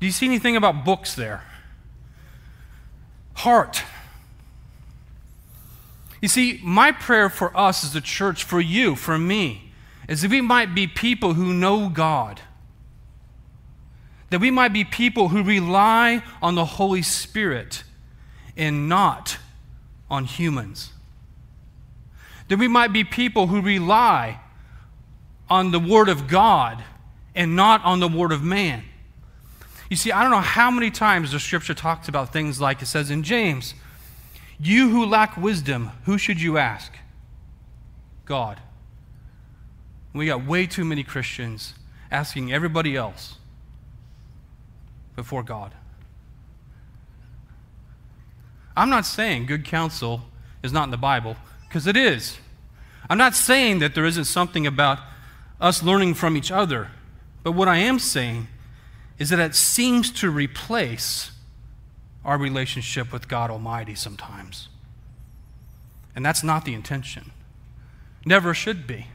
Do 0.00 0.06
you 0.06 0.12
see 0.12 0.26
anything 0.26 0.56
about 0.56 0.84
books 0.84 1.14
there? 1.14 1.42
Heart. 3.34 3.82
You 6.20 6.28
see, 6.28 6.60
my 6.62 6.92
prayer 6.92 7.28
for 7.28 7.56
us 7.56 7.84
as 7.84 7.94
a 7.94 8.00
church, 8.00 8.44
for 8.44 8.60
you, 8.60 8.96
for 8.96 9.18
me, 9.18 9.72
is 10.08 10.22
that 10.22 10.30
we 10.30 10.40
might 10.40 10.74
be 10.74 10.86
people 10.86 11.34
who 11.34 11.52
know 11.52 11.88
God. 11.88 12.40
That 14.30 14.40
we 14.40 14.50
might 14.50 14.72
be 14.72 14.84
people 14.84 15.28
who 15.28 15.42
rely 15.42 16.22
on 16.42 16.54
the 16.54 16.64
Holy 16.64 17.02
Spirit 17.02 17.82
and 18.56 18.88
not 18.88 19.38
on 20.10 20.24
humans 20.24 20.92
that 22.48 22.58
we 22.58 22.68
might 22.68 22.92
be 22.92 23.04
people 23.04 23.46
who 23.46 23.60
rely 23.60 24.40
on 25.48 25.70
the 25.70 25.78
Word 25.78 26.08
of 26.08 26.28
God 26.28 26.82
and 27.34 27.54
not 27.54 27.84
on 27.84 28.00
the 28.00 28.08
Word 28.08 28.32
of 28.32 28.42
man. 28.42 28.84
You 29.90 29.96
see, 29.96 30.12
I 30.12 30.22
don't 30.22 30.30
know 30.30 30.40
how 30.40 30.70
many 30.70 30.90
times 30.90 31.32
the 31.32 31.40
scripture 31.40 31.74
talks 31.74 32.08
about 32.08 32.32
things 32.32 32.60
like 32.60 32.82
it 32.82 32.86
says 32.86 33.10
in 33.10 33.22
James, 33.22 33.74
You 34.60 34.90
who 34.90 35.06
lack 35.06 35.36
wisdom, 35.36 35.90
who 36.04 36.18
should 36.18 36.40
you 36.40 36.58
ask? 36.58 36.92
God. 38.24 38.60
We 40.12 40.26
got 40.26 40.44
way 40.44 40.66
too 40.66 40.84
many 40.84 41.04
Christians 41.04 41.74
asking 42.10 42.52
everybody 42.52 42.96
else 42.96 43.36
before 45.16 45.42
God. 45.42 45.72
I'm 48.76 48.90
not 48.90 49.06
saying 49.06 49.46
good 49.46 49.64
counsel 49.64 50.22
is 50.62 50.72
not 50.72 50.84
in 50.84 50.90
the 50.90 50.96
Bible 50.96 51.36
because 51.68 51.86
it 51.86 51.96
is. 51.96 52.38
I'm 53.10 53.18
not 53.18 53.34
saying 53.34 53.78
that 53.78 53.94
there 53.94 54.04
isn't 54.04 54.24
something 54.24 54.66
about 54.66 54.98
us 55.60 55.82
learning 55.82 56.14
from 56.14 56.36
each 56.36 56.50
other, 56.50 56.88
but 57.42 57.52
what 57.52 57.68
I 57.68 57.78
am 57.78 57.98
saying 57.98 58.48
is 59.18 59.30
that 59.30 59.38
it 59.38 59.54
seems 59.54 60.10
to 60.12 60.30
replace 60.30 61.32
our 62.24 62.38
relationship 62.38 63.12
with 63.12 63.28
God 63.28 63.50
Almighty 63.50 63.94
sometimes. 63.94 64.68
And 66.14 66.24
that's 66.24 66.42
not 66.42 66.64
the 66.64 66.74
intention. 66.74 67.32
Never 68.24 68.54
should 68.54 68.86
be. 68.86 69.06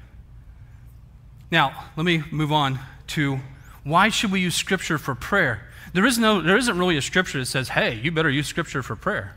Now, 1.52 1.86
let 1.96 2.06
me 2.06 2.24
move 2.32 2.52
on 2.52 2.80
to 3.08 3.40
why 3.84 4.10
should 4.10 4.32
we 4.32 4.40
use 4.40 4.56
Scripture 4.56 4.98
for 4.98 5.14
prayer? 5.14 5.68
There, 5.94 6.06
is 6.06 6.18
no, 6.18 6.42
there 6.42 6.58
isn't 6.58 6.78
really 6.78 6.98
a 6.98 7.02
Scripture 7.02 7.40
that 7.40 7.46
says, 7.46 7.70
hey, 7.70 7.96
you 7.96 8.12
better 8.12 8.30
use 8.30 8.48
Scripture 8.48 8.82
for 8.82 8.96
prayer. 8.96 9.36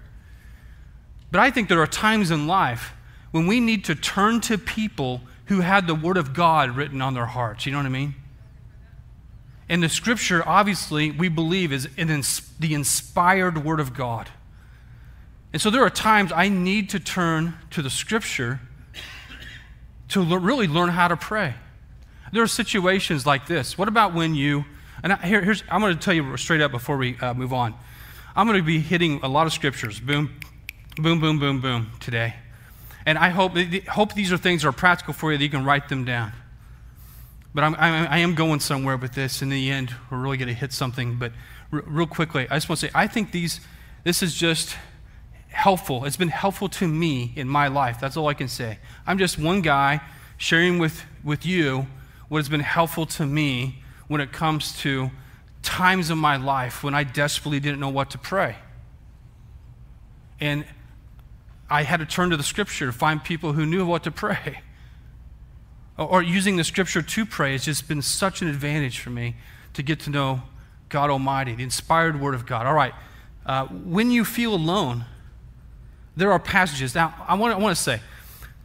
But 1.31 1.41
I 1.41 1.51
think 1.51 1.69
there 1.69 1.83
are 1.83 1.87
times 1.87 2.31
in 2.31 2.47
life 2.47 2.95
when 3.30 3.47
we 3.47 3.61
need 3.61 3.85
to 3.87 3.95
turn 3.95 4.40
to 4.42 4.59
people 4.59 5.21
who 5.47 5.61
had 5.61 5.87
the 5.87 5.95
Word 5.95 6.16
of 6.16 6.35
God 6.35 6.76
written 6.76 7.00
on 7.02 7.14
their 7.14 7.26
hearts. 7.26 7.66
You 7.66 7.73
know 7.73 7.78
what 7.78 7.87
I 7.87 7.90
mean? 7.90 8.14
And 9.68 9.83
the 9.83 9.88
Scripture, 9.88 10.47
obviously, 10.47 11.11
we 11.11 11.28
believe 11.28 11.73
is 11.73 11.88
the 11.97 12.75
inspired 12.75 13.64
Word 13.64 13.80
of 13.80 13.95
God. 13.95 14.28
And 15.52 15.61
so 15.62 15.71
there 15.71 15.83
are 15.83 15.90
times 15.90 16.33
I 16.33 16.49
need 16.49 16.90
to 16.90 17.00
turn 17.00 17.54
to 17.71 17.83
the 17.83 17.90
Scripture 17.90 18.61
to 20.09 20.38
really 20.38 20.66
learn 20.66 20.90
how 20.90 21.09
to 21.09 21.16
pray. 21.16 21.54
There 22.33 22.42
are 22.42 22.49
situations 22.49 23.26
like 23.26 23.47
this. 23.47 23.78
What 23.78 23.88
about 23.88 24.14
when 24.14 24.35
you, 24.35 24.64
and 25.02 25.12
I, 25.12 25.16
here, 25.26 25.42
here's, 25.42 25.62
I'm 25.68 25.80
going 25.80 25.95
to 25.95 26.00
tell 26.00 26.14
you 26.14 26.37
straight 26.37 26.61
up 26.61 26.71
before 26.71 26.97
we 26.97 27.16
uh, 27.18 27.35
move 27.35 27.52
on. 27.52 27.75
I'm 28.35 28.47
going 28.47 28.59
to 28.59 28.64
be 28.64 28.80
hitting 28.80 29.21
a 29.23 29.28
lot 29.28 29.47
of 29.47 29.52
scriptures. 29.52 29.99
Boom, 29.99 30.38
boom, 30.97 31.21
boom, 31.21 31.38
boom, 31.38 31.61
boom 31.61 31.90
today. 32.00 32.35
And 33.07 33.17
I 33.17 33.31
hope, 33.31 33.57
hope 33.89 34.15
these 34.15 34.33
are 34.33 34.37
things 34.37 34.63
that 34.63 34.69
are 34.69 34.73
practical 34.73 35.15
for 35.15 35.33
you 35.33 35.39
that 35.39 35.45
you 35.45 35.51
can 35.51 35.65
write 35.65 35.89
them 35.89 36.05
down. 36.05 36.33
But 37.55 37.65
I'm, 37.65 37.75
I 37.77 38.19
am 38.19 38.35
going 38.35 38.61
somewhere 38.61 38.99
with 38.99 39.15
this. 39.15 39.41
In 39.41 39.49
the 39.49 39.71
end, 39.71 39.95
we're 40.11 40.19
really 40.19 40.37
going 40.37 40.49
to 40.49 40.55
hit 40.55 40.73
something. 40.73 41.17
But 41.17 41.33
r- 41.73 41.85
real 41.87 42.07
quickly, 42.07 42.47
I 42.51 42.57
just 42.57 42.69
want 42.69 42.81
to 42.81 42.89
say 42.89 42.93
I 42.95 43.07
think 43.07 43.31
these, 43.31 43.61
this 44.05 44.23
is 44.23 44.35
just 44.35 44.77
helpful. 45.49 46.05
It's 46.05 46.19
been 46.19 46.29
helpful 46.29 46.69
to 46.69 46.87
me 46.87 47.33
in 47.35 47.49
my 47.49 47.69
life. 47.69 47.99
That's 47.99 48.17
all 48.17 48.27
I 48.27 48.35
can 48.35 48.49
say. 48.49 48.79
I'm 49.07 49.17
just 49.17 49.39
one 49.39 49.63
guy 49.63 50.01
sharing 50.37 50.79
with, 50.79 51.03
with 51.25 51.47
you 51.47 51.87
what 52.29 52.39
has 52.39 52.49
been 52.49 52.61
helpful 52.61 53.07
to 53.07 53.25
me 53.25 53.83
when 54.09 54.21
it 54.21 54.33
comes 54.33 54.77
to 54.81 55.11
times 55.63 56.11
in 56.11 56.19
my 56.19 56.37
life 56.37 56.85
when 56.85 56.95
I 56.95 57.05
desperately 57.05 57.61
didn't 57.61 57.81
know 57.81 57.89
what 57.89 58.11
to 58.11 58.19
pray. 58.19 58.57
And 60.41 60.67
I 61.69 61.83
had 61.83 62.01
to 62.01 62.07
turn 62.07 62.31
to 62.31 62.37
the 62.37 62.43
scripture 62.43 62.87
to 62.87 62.93
find 62.93 63.23
people 63.23 63.53
who 63.53 63.67
knew 63.67 63.85
what 63.87 64.05
to 64.05 64.11
pray. 64.11 64.61
Or, 65.99 66.23
using 66.23 66.57
the 66.57 66.65
scripture 66.65 67.01
to 67.01 67.25
pray 67.25 67.53
has 67.53 67.65
just 67.65 67.89
been 67.89 68.03
such 68.03 68.43
an 68.43 68.49
advantage 68.49 68.99
for 68.99 69.09
me 69.09 69.35
to 69.73 69.83
get 69.83 70.01
to 70.01 70.11
know 70.11 70.43
God 70.91 71.09
Almighty, 71.09 71.55
the 71.55 71.63
inspired 71.63 72.21
Word 72.21 72.35
of 72.35 72.45
God. 72.45 72.67
All 72.67 72.75
right, 72.75 72.93
uh, 73.47 73.65
when 73.65 74.11
you 74.11 74.23
feel 74.23 74.55
alone, 74.55 75.07
there 76.15 76.31
are 76.33 76.39
passages. 76.39 76.95
Now, 76.95 77.15
I 77.27 77.35
want, 77.37 77.55
I 77.55 77.57
want 77.57 77.75
to 77.75 77.83
say 77.83 78.01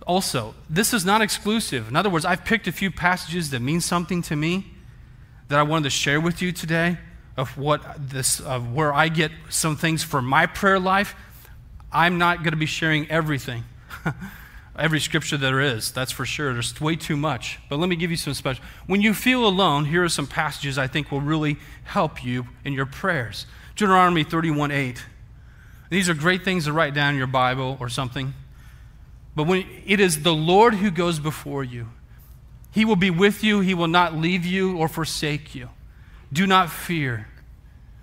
also, 0.05 0.55
this 0.69 0.93
is 0.93 1.05
not 1.05 1.21
exclusive. 1.21 1.87
In 1.87 1.95
other 1.95 2.09
words, 2.09 2.25
I've 2.25 2.43
picked 2.43 2.67
a 2.67 2.71
few 2.71 2.91
passages 2.91 3.51
that 3.51 3.61
mean 3.61 3.81
something 3.81 4.21
to 4.23 4.35
me 4.35 4.65
that 5.47 5.59
I 5.59 5.63
wanted 5.63 5.85
to 5.85 5.89
share 5.89 6.19
with 6.19 6.41
you 6.41 6.51
today 6.51 6.97
of 7.37 7.57
what 7.57 8.09
this, 8.09 8.39
of 8.39 8.73
where 8.73 8.93
I 8.93 9.07
get 9.07 9.31
some 9.49 9.75
things 9.75 10.03
for 10.03 10.21
my 10.21 10.45
prayer 10.45 10.79
life 10.79 11.15
I'm 11.91 12.17
not 12.17 12.37
going 12.39 12.51
to 12.51 12.57
be 12.57 12.65
sharing 12.65 13.09
everything, 13.11 13.65
every 14.77 14.99
scripture 14.99 15.37
there 15.37 15.59
is, 15.59 15.91
that's 15.91 16.11
for 16.11 16.25
sure. 16.25 16.53
There's 16.53 16.79
way 16.79 16.95
too 16.95 17.17
much. 17.17 17.59
But 17.69 17.79
let 17.79 17.89
me 17.89 17.95
give 17.95 18.11
you 18.11 18.17
some 18.17 18.33
special. 18.33 18.63
When 18.87 19.01
you 19.01 19.13
feel 19.13 19.45
alone, 19.45 19.85
here 19.85 20.03
are 20.03 20.09
some 20.09 20.27
passages 20.27 20.77
I 20.77 20.87
think 20.87 21.11
will 21.11 21.21
really 21.21 21.57
help 21.83 22.23
you 22.23 22.47
in 22.63 22.73
your 22.73 22.85
prayers. 22.85 23.45
Deuteronomy 23.75 24.23
31 24.23 24.71
8. 24.71 25.03
These 25.89 26.07
are 26.07 26.13
great 26.13 26.43
things 26.45 26.65
to 26.65 26.73
write 26.73 26.93
down 26.93 27.13
in 27.13 27.17
your 27.17 27.27
Bible 27.27 27.77
or 27.79 27.89
something. 27.89 28.33
But 29.35 29.47
when 29.47 29.65
it 29.85 29.99
is 29.99 30.23
the 30.23 30.33
Lord 30.33 30.75
who 30.75 30.91
goes 30.91 31.19
before 31.19 31.63
you, 31.63 31.89
He 32.71 32.85
will 32.85 32.95
be 32.95 33.09
with 33.09 33.43
you, 33.43 33.59
He 33.59 33.73
will 33.73 33.87
not 33.87 34.15
leave 34.15 34.45
you 34.45 34.77
or 34.77 34.87
forsake 34.87 35.53
you. 35.53 35.69
Do 36.31 36.47
not 36.47 36.69
fear 36.69 37.27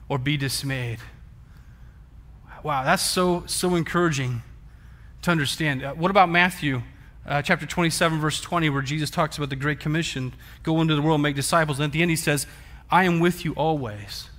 or 0.09 0.19
be 0.19 0.37
dismayed. 0.37 0.99
Wow, 2.63 2.85
that's 2.85 3.05
so, 3.05 3.45
so 3.47 3.77
encouraging 3.77 4.43
to 5.23 5.31
understand. 5.31 5.85
Uh, 5.85 5.95
what 5.95 6.11
about 6.11 6.29
Matthew 6.29 6.83
uh, 7.25 7.43
chapter 7.43 7.67
27, 7.67 8.19
verse 8.19 8.41
20, 8.41 8.71
where 8.71 8.83
Jesus 8.83 9.11
talks 9.11 9.37
about 9.37 9.51
the 9.51 9.57
Great 9.57 9.81
Commission 9.81 10.33
go 10.63 10.81
into 10.81 10.95
the 10.95 11.03
world, 11.03 11.21
make 11.21 11.37
disciples. 11.37 11.79
And 11.79 11.85
at 11.85 11.93
the 11.93 12.03
end, 12.03 12.11
he 12.11 12.17
says, 12.17 12.47
I 12.91 13.05
am 13.05 13.21
with 13.21 13.45
you 13.45 13.53
always, 13.53 14.31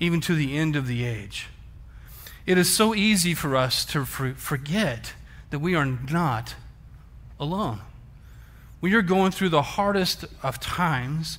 even 0.00 0.20
to 0.22 0.34
the 0.34 0.56
end 0.56 0.76
of 0.76 0.86
the 0.86 1.04
age. 1.04 1.48
It 2.46 2.58
is 2.58 2.74
so 2.74 2.94
easy 2.94 3.34
for 3.34 3.54
us 3.54 3.84
to 3.86 4.04
forget 4.04 5.12
that 5.50 5.58
we 5.58 5.74
are 5.74 5.84
not 5.84 6.54
alone. 7.38 7.80
When 8.80 8.90
you're 8.90 9.02
going 9.02 9.32
through 9.32 9.50
the 9.50 9.62
hardest 9.62 10.24
of 10.42 10.58
times, 10.58 11.38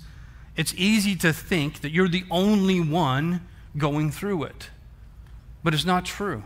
it's 0.55 0.73
easy 0.75 1.15
to 1.17 1.33
think 1.33 1.81
that 1.81 1.91
you're 1.91 2.07
the 2.07 2.25
only 2.29 2.79
one 2.79 3.47
going 3.77 4.11
through 4.11 4.43
it. 4.43 4.69
But 5.63 5.73
it's 5.73 5.85
not 5.85 6.05
true. 6.05 6.43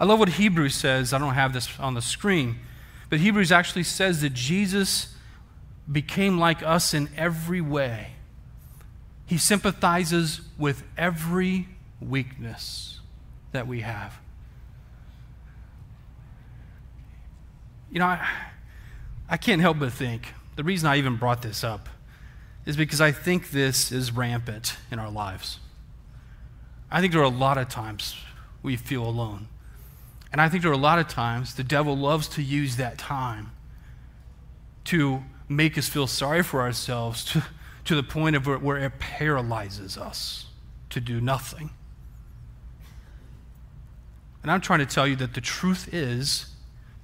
I 0.00 0.04
love 0.04 0.18
what 0.18 0.30
Hebrews 0.30 0.74
says. 0.74 1.12
I 1.12 1.18
don't 1.18 1.34
have 1.34 1.52
this 1.52 1.78
on 1.78 1.94
the 1.94 2.02
screen. 2.02 2.56
But 3.10 3.20
Hebrews 3.20 3.52
actually 3.52 3.82
says 3.82 4.22
that 4.22 4.32
Jesus 4.32 5.14
became 5.90 6.38
like 6.38 6.62
us 6.62 6.94
in 6.94 7.10
every 7.16 7.60
way. 7.60 8.12
He 9.26 9.38
sympathizes 9.38 10.40
with 10.58 10.82
every 10.96 11.68
weakness 12.00 13.00
that 13.52 13.66
we 13.66 13.80
have. 13.80 14.18
You 17.90 17.98
know, 17.98 18.06
I, 18.06 18.26
I 19.28 19.36
can't 19.36 19.60
help 19.60 19.78
but 19.78 19.92
think 19.92 20.28
the 20.56 20.64
reason 20.64 20.88
I 20.88 20.96
even 20.96 21.16
brought 21.16 21.42
this 21.42 21.62
up 21.62 21.88
is 22.64 22.76
because 22.76 23.00
I 23.00 23.12
think 23.12 23.50
this 23.50 23.92
is 23.92 24.12
rampant 24.12 24.76
in 24.90 24.98
our 24.98 25.10
lives. 25.10 25.58
I 26.92 27.00
think 27.00 27.14
there 27.14 27.22
are 27.22 27.24
a 27.24 27.28
lot 27.30 27.56
of 27.56 27.70
times 27.70 28.14
we 28.62 28.76
feel 28.76 29.02
alone. 29.02 29.48
And 30.30 30.42
I 30.42 30.50
think 30.50 30.62
there 30.62 30.70
are 30.70 30.74
a 30.74 30.78
lot 30.78 30.98
of 30.98 31.08
times 31.08 31.54
the 31.54 31.64
devil 31.64 31.96
loves 31.96 32.28
to 32.28 32.42
use 32.42 32.76
that 32.76 32.98
time 32.98 33.50
to 34.84 35.22
make 35.48 35.78
us 35.78 35.88
feel 35.88 36.06
sorry 36.06 36.42
for 36.42 36.60
ourselves 36.60 37.24
to, 37.32 37.42
to 37.86 37.94
the 37.94 38.02
point 38.02 38.36
of 38.36 38.46
where, 38.46 38.58
where 38.58 38.76
it 38.76 38.98
paralyzes 38.98 39.96
us 39.96 40.46
to 40.90 41.00
do 41.00 41.18
nothing. 41.18 41.70
And 44.42 44.50
I'm 44.50 44.60
trying 44.60 44.80
to 44.80 44.86
tell 44.86 45.06
you 45.06 45.16
that 45.16 45.32
the 45.32 45.40
truth 45.40 45.92
is 45.94 46.46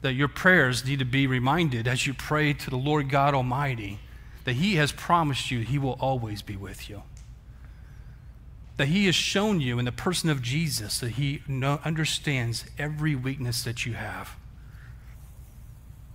that 0.02 0.12
your 0.12 0.28
prayers 0.28 0.84
need 0.84 0.98
to 0.98 1.04
be 1.06 1.26
reminded 1.26 1.88
as 1.88 2.06
you 2.06 2.12
pray 2.12 2.52
to 2.52 2.68
the 2.68 2.76
Lord 2.76 3.08
God 3.08 3.34
Almighty 3.34 4.00
that 4.44 4.54
He 4.54 4.76
has 4.76 4.92
promised 4.92 5.50
you 5.50 5.60
He 5.60 5.78
will 5.78 5.96
always 5.98 6.42
be 6.42 6.56
with 6.56 6.90
you 6.90 7.02
that 8.78 8.88
He 8.88 9.06
has 9.06 9.14
shown 9.14 9.60
you 9.60 9.78
in 9.78 9.84
the 9.84 9.92
person 9.92 10.30
of 10.30 10.40
Jesus 10.40 10.98
that 11.00 11.10
He 11.10 11.42
know, 11.46 11.80
understands 11.84 12.64
every 12.78 13.14
weakness 13.14 13.62
that 13.64 13.84
you 13.84 13.92
have, 13.92 14.36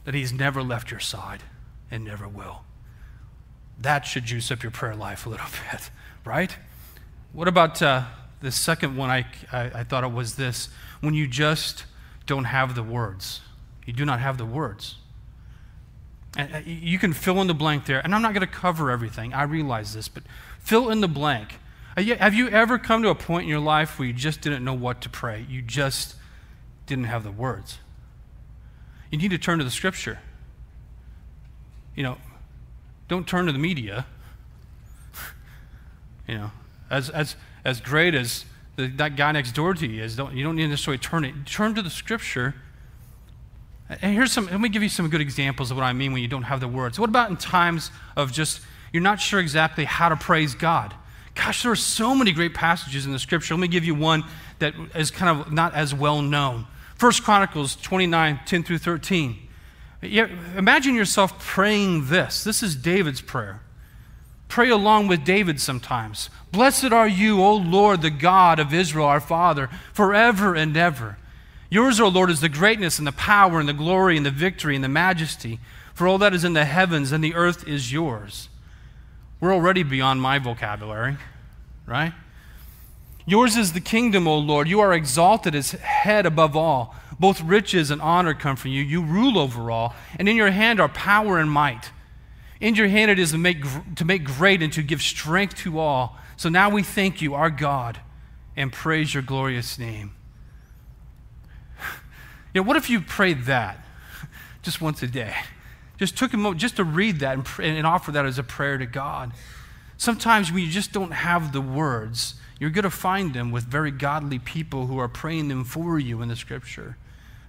that 0.05 0.15
He's 0.15 0.33
never 0.33 0.63
left 0.63 0.89
your 0.89 1.01
side 1.01 1.43
and 1.91 2.03
never 2.03 2.27
will. 2.27 2.63
That 3.77 4.05
should 4.05 4.25
juice 4.25 4.49
up 4.49 4.63
your 4.63 4.71
prayer 4.71 4.95
life 4.95 5.25
a 5.25 5.29
little 5.29 5.45
bit, 5.71 5.91
right? 6.25 6.55
What 7.33 7.49
about 7.49 7.81
uh, 7.81 8.05
the 8.41 8.51
second 8.51 8.95
one? 8.95 9.09
I, 9.09 9.25
I, 9.51 9.63
I 9.79 9.83
thought 9.83 10.05
it 10.05 10.13
was 10.13 10.35
this 10.35 10.69
when 11.01 11.13
you 11.13 11.27
just 11.27 11.83
don't 12.25 12.45
have 12.45 12.75
the 12.75 12.83
words. 12.83 13.41
You 13.85 13.91
do 13.91 14.05
not 14.05 14.21
have 14.21 14.37
the 14.37 14.45
words. 14.45 14.95
And 16.37 16.55
uh, 16.55 16.59
you 16.65 16.97
can 16.97 17.11
fill 17.11 17.41
in 17.41 17.47
the 17.47 17.53
blank 17.53 17.87
there. 17.87 17.99
And 17.99 18.15
I'm 18.15 18.21
not 18.21 18.33
going 18.33 18.47
to 18.47 18.53
cover 18.53 18.89
everything. 18.89 19.33
I 19.33 19.43
realize 19.43 19.93
this, 19.93 20.07
but 20.07 20.23
fill 20.59 20.89
in 20.89 21.01
the 21.01 21.09
blank. 21.09 21.55
Uh, 21.95 22.01
have 22.19 22.33
you 22.33 22.49
ever 22.49 22.77
come 22.79 23.03
to 23.03 23.09
a 23.09 23.15
point 23.15 23.43
in 23.43 23.49
your 23.49 23.59
life 23.59 23.99
where 23.99 24.07
you 24.07 24.13
just 24.13 24.41
didn't 24.41 24.63
know 24.63 24.73
what 24.73 25.01
to 25.01 25.09
pray? 25.09 25.45
You 25.47 25.61
just 25.61 26.15
didn't 26.85 27.05
have 27.05 27.23
the 27.23 27.31
words. 27.31 27.79
You 29.11 29.17
need 29.17 29.31
to 29.31 29.37
turn 29.37 29.59
to 29.59 29.63
the 29.63 29.71
scripture. 29.71 30.19
You 31.95 32.03
know, 32.03 32.17
don't 33.07 33.27
turn 33.27 33.45
to 33.45 33.51
the 33.51 33.59
media. 33.59 34.07
you 36.27 36.35
know, 36.35 36.51
as, 36.89 37.09
as, 37.11 37.35
as 37.63 37.79
great 37.79 38.15
as 38.15 38.45
the, 38.75 38.87
that 38.87 39.15
guy 39.15 39.31
next 39.31 39.51
door 39.51 39.75
to 39.75 39.87
you 39.87 40.03
is, 40.03 40.15
don't, 40.15 40.35
you 40.35 40.43
don't 40.43 40.55
need 40.55 40.63
to 40.63 40.69
necessarily 40.69 40.97
turn 40.97 41.25
it. 41.25 41.45
Turn 41.45 41.75
to 41.75 41.83
the 41.83 41.91
scripture. 41.91 42.55
Uh, 43.87 43.97
and 44.01 44.15
here's 44.15 44.31
some, 44.31 44.47
let 44.47 44.59
me 44.59 44.69
give 44.69 44.81
you 44.81 44.89
some 44.89 45.09
good 45.09 45.21
examples 45.21 45.69
of 45.69 45.77
what 45.77 45.83
I 45.83 45.93
mean 45.93 46.11
when 46.11 46.23
you 46.23 46.27
don't 46.27 46.43
have 46.43 46.59
the 46.59 46.67
words. 46.67 46.99
What 46.99 47.09
about 47.09 47.29
in 47.29 47.37
times 47.37 47.91
of 48.15 48.31
just, 48.31 48.61
you're 48.91 49.03
not 49.03 49.19
sure 49.19 49.39
exactly 49.39 49.85
how 49.85 50.09
to 50.09 50.15
praise 50.15 50.55
God? 50.55 50.95
Gosh, 51.35 51.63
there 51.63 51.71
are 51.71 51.75
so 51.75 52.13
many 52.13 52.31
great 52.31 52.53
passages 52.53 53.05
in 53.05 53.11
the 53.11 53.19
scripture. 53.19 53.53
Let 53.55 53.61
me 53.61 53.67
give 53.67 53.85
you 53.85 53.95
one 53.95 54.23
that 54.59 54.73
is 54.95 55.11
kind 55.11 55.39
of 55.39 55.51
not 55.51 55.73
as 55.73 55.93
well 55.93 56.21
known. 56.21 56.67
First 56.95 57.23
Chronicles 57.23 57.75
29, 57.75 58.39
10 58.45 58.63
through 58.63 58.77
13. 58.77 59.37
imagine 60.01 60.95
yourself 60.95 61.43
praying 61.43 62.07
this. 62.07 62.43
This 62.43 62.61
is 62.61 62.75
David's 62.75 63.21
prayer. 63.21 63.61
Pray 64.47 64.69
along 64.69 65.07
with 65.07 65.25
David 65.25 65.59
sometimes. 65.59 66.29
Blessed 66.51 66.91
are 66.93 67.07
you, 67.07 67.41
O 67.41 67.55
Lord, 67.55 68.03
the 68.03 68.11
God 68.11 68.59
of 68.59 68.71
Israel, 68.71 69.07
our 69.07 69.19
Father, 69.19 69.67
forever 69.93 70.53
and 70.53 70.77
ever. 70.77 71.17
Yours, 71.71 71.99
O 71.99 72.07
Lord, 72.07 72.29
is 72.29 72.39
the 72.39 72.49
greatness 72.49 72.99
and 72.99 73.07
the 73.07 73.11
power 73.11 73.59
and 73.59 73.67
the 73.67 73.73
glory 73.73 74.15
and 74.15 74.23
the 74.23 74.29
victory 74.29 74.75
and 74.75 74.83
the 74.83 74.89
majesty, 74.89 75.59
for 75.95 76.07
all 76.07 76.19
that 76.19 76.35
is 76.35 76.43
in 76.43 76.53
the 76.53 76.65
heavens 76.65 77.11
and 77.11 77.23
the 77.23 77.33
earth 77.33 77.67
is 77.67 77.91
yours. 77.91 78.47
We're 79.43 79.53
already 79.53 79.83
beyond 79.83 80.21
my 80.21 80.39
vocabulary, 80.39 81.17
right? 81.85 82.13
Yours 83.25 83.57
is 83.57 83.73
the 83.73 83.81
kingdom, 83.81 84.25
O 84.25 84.37
Lord. 84.37 84.69
You 84.69 84.79
are 84.79 84.93
exalted 84.93 85.53
as 85.53 85.71
head 85.71 86.25
above 86.25 86.55
all. 86.55 86.95
Both 87.19 87.41
riches 87.41 87.91
and 87.91 88.01
honor 88.01 88.33
come 88.33 88.55
from 88.55 88.71
you. 88.71 88.81
You 88.81 89.03
rule 89.03 89.37
over 89.37 89.69
all, 89.69 89.95
and 90.17 90.29
in 90.29 90.37
your 90.37 90.51
hand 90.51 90.79
are 90.79 90.87
power 90.87 91.39
and 91.39 91.51
might. 91.51 91.91
In 92.61 92.75
your 92.75 92.87
hand 92.87 93.11
it 93.11 93.19
is 93.19 93.31
to 93.31 93.37
make, 93.37 93.65
to 93.97 94.05
make 94.05 94.23
great 94.23 94.63
and 94.63 94.71
to 94.71 94.81
give 94.81 95.01
strength 95.01 95.55
to 95.55 95.77
all. 95.77 96.15
So 96.37 96.47
now 96.47 96.69
we 96.69 96.81
thank 96.81 97.21
you, 97.21 97.33
our 97.33 97.49
God, 97.49 97.99
and 98.55 98.71
praise 98.71 99.13
your 99.13 99.23
glorious 99.23 99.77
name. 99.77 100.15
Yeah, 102.53 102.61
what 102.61 102.77
if 102.77 102.89
you 102.89 103.01
prayed 103.01 103.43
that 103.43 103.83
just 104.61 104.79
once 104.79 105.03
a 105.03 105.07
day? 105.07 105.35
Just 106.03 106.17
took 106.17 106.33
a 106.33 106.37
moment 106.37 106.59
just 106.59 106.75
to 106.75 106.83
read 106.83 107.19
that 107.19 107.37
and, 107.37 107.77
and 107.77 107.87
offer 107.87 108.11
that 108.11 108.25
as 108.25 108.37
a 108.37 108.43
prayer 108.43 108.77
to 108.77 108.85
God. 108.85 109.31
Sometimes 109.95 110.51
when 110.51 110.61
you 110.61 110.69
just 110.69 110.91
don't 110.91 111.13
have 111.13 111.53
the 111.53 111.61
words, 111.61 112.35
you're 112.59 112.71
going 112.71 112.83
to 112.83 112.89
find 112.89 113.33
them 113.33 113.51
with 113.51 113.63
very 113.63 113.89
godly 113.89 114.37
people 114.37 114.87
who 114.87 114.97
are 114.97 115.07
praying 115.07 115.47
them 115.47 115.63
for 115.63 115.97
you 115.97 116.21
in 116.21 116.27
the 116.27 116.35
scripture. 116.35 116.97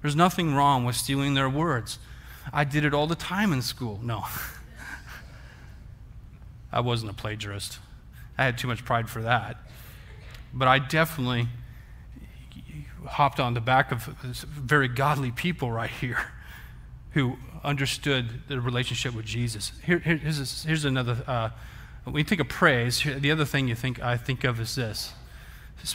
There's 0.02 0.14
nothing 0.14 0.54
wrong 0.54 0.84
with 0.84 0.94
stealing 0.94 1.34
their 1.34 1.48
words. 1.48 1.98
I 2.52 2.62
did 2.62 2.84
it 2.84 2.94
all 2.94 3.08
the 3.08 3.16
time 3.16 3.52
in 3.52 3.60
school. 3.60 3.98
No. 4.00 4.24
I 6.72 6.78
wasn't 6.78 7.10
a 7.10 7.14
plagiarist. 7.14 7.80
I 8.38 8.44
had 8.44 8.56
too 8.56 8.68
much 8.68 8.84
pride 8.84 9.10
for 9.10 9.22
that. 9.22 9.56
But 10.52 10.68
I 10.68 10.78
definitely 10.78 11.48
hopped 13.04 13.40
on 13.40 13.54
the 13.54 13.60
back 13.60 13.90
of 13.90 14.08
uh, 14.08 14.12
very 14.46 14.86
godly 14.86 15.32
people 15.32 15.72
right 15.72 15.90
here 15.90 16.18
who 17.14 17.36
understood 17.64 18.42
the 18.48 18.60
relationship 18.60 19.14
with 19.14 19.24
Jesus. 19.24 19.72
Here, 19.84 19.98
here's, 19.98 20.64
here's 20.64 20.84
another. 20.84 21.16
Uh, 21.26 21.50
when 22.04 22.16
you 22.16 22.24
think 22.24 22.40
of 22.40 22.48
praise, 22.48 23.02
the 23.02 23.30
other 23.30 23.46
thing 23.46 23.66
you 23.66 23.74
think 23.74 24.02
I 24.02 24.16
think 24.16 24.44
of 24.44 24.60
is 24.60 24.74
this: 24.74 25.14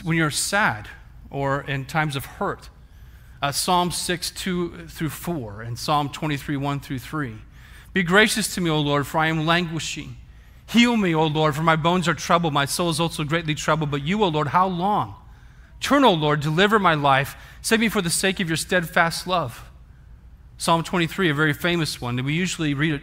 when 0.02 0.16
you're 0.16 0.30
sad 0.30 0.88
or 1.30 1.62
in 1.62 1.84
times 1.84 2.16
of 2.16 2.24
hurt. 2.24 2.68
Uh, 3.42 3.50
Psalm 3.50 3.90
6, 3.90 4.32
2 4.32 4.86
through 4.88 5.08
4, 5.08 5.62
and 5.62 5.78
Psalm 5.78 6.10
23, 6.10 6.58
1 6.58 6.80
through 6.80 6.98
3. 6.98 7.36
Be 7.94 8.02
gracious 8.02 8.54
to 8.54 8.60
me, 8.60 8.68
O 8.68 8.78
Lord, 8.78 9.06
for 9.06 9.18
I 9.18 9.28
am 9.28 9.46
languishing. 9.46 10.16
Heal 10.66 10.96
me, 10.96 11.14
O 11.14 11.26
Lord, 11.26 11.56
for 11.56 11.62
my 11.62 11.76
bones 11.76 12.06
are 12.06 12.14
troubled. 12.14 12.52
My 12.52 12.66
soul 12.66 12.90
is 12.90 13.00
also 13.00 13.24
greatly 13.24 13.54
troubled. 13.54 13.90
But 13.90 14.02
you, 14.02 14.22
O 14.22 14.28
Lord, 14.28 14.48
how 14.48 14.68
long? 14.68 15.14
Turn, 15.80 16.04
O 16.04 16.12
Lord, 16.12 16.40
deliver 16.40 16.78
my 16.78 16.94
life. 16.94 17.34
Save 17.62 17.80
me 17.80 17.88
for 17.88 18.02
the 18.02 18.10
sake 18.10 18.40
of 18.40 18.48
your 18.48 18.58
steadfast 18.58 19.26
love. 19.26 19.69
Psalm 20.60 20.84
23, 20.84 21.30
a 21.30 21.34
very 21.34 21.54
famous 21.54 22.02
one 22.02 22.16
that 22.16 22.22
we 22.22 22.34
usually 22.34 22.74
read 22.74 22.92
at 22.92 23.00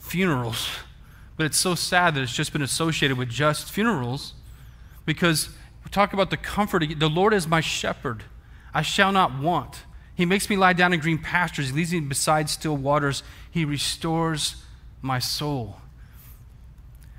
funerals, 0.00 0.68
but 1.36 1.46
it's 1.46 1.56
so 1.56 1.76
sad 1.76 2.16
that 2.16 2.20
it's 2.20 2.32
just 2.32 2.52
been 2.52 2.62
associated 2.62 3.16
with 3.16 3.28
just 3.28 3.70
funerals 3.70 4.34
because 5.06 5.50
we 5.84 5.90
talk 5.92 6.12
about 6.12 6.30
the 6.30 6.36
comfort. 6.36 6.82
The 6.98 7.08
Lord 7.08 7.32
is 7.32 7.46
my 7.46 7.60
shepherd, 7.60 8.24
I 8.74 8.82
shall 8.82 9.12
not 9.12 9.38
want. 9.38 9.84
He 10.16 10.26
makes 10.26 10.50
me 10.50 10.56
lie 10.56 10.72
down 10.72 10.92
in 10.92 10.98
green 10.98 11.18
pastures, 11.18 11.68
He 11.68 11.72
leads 11.76 11.92
me 11.92 12.00
beside 12.00 12.50
still 12.50 12.76
waters, 12.76 13.22
He 13.52 13.64
restores 13.64 14.56
my 15.00 15.20
soul. 15.20 15.76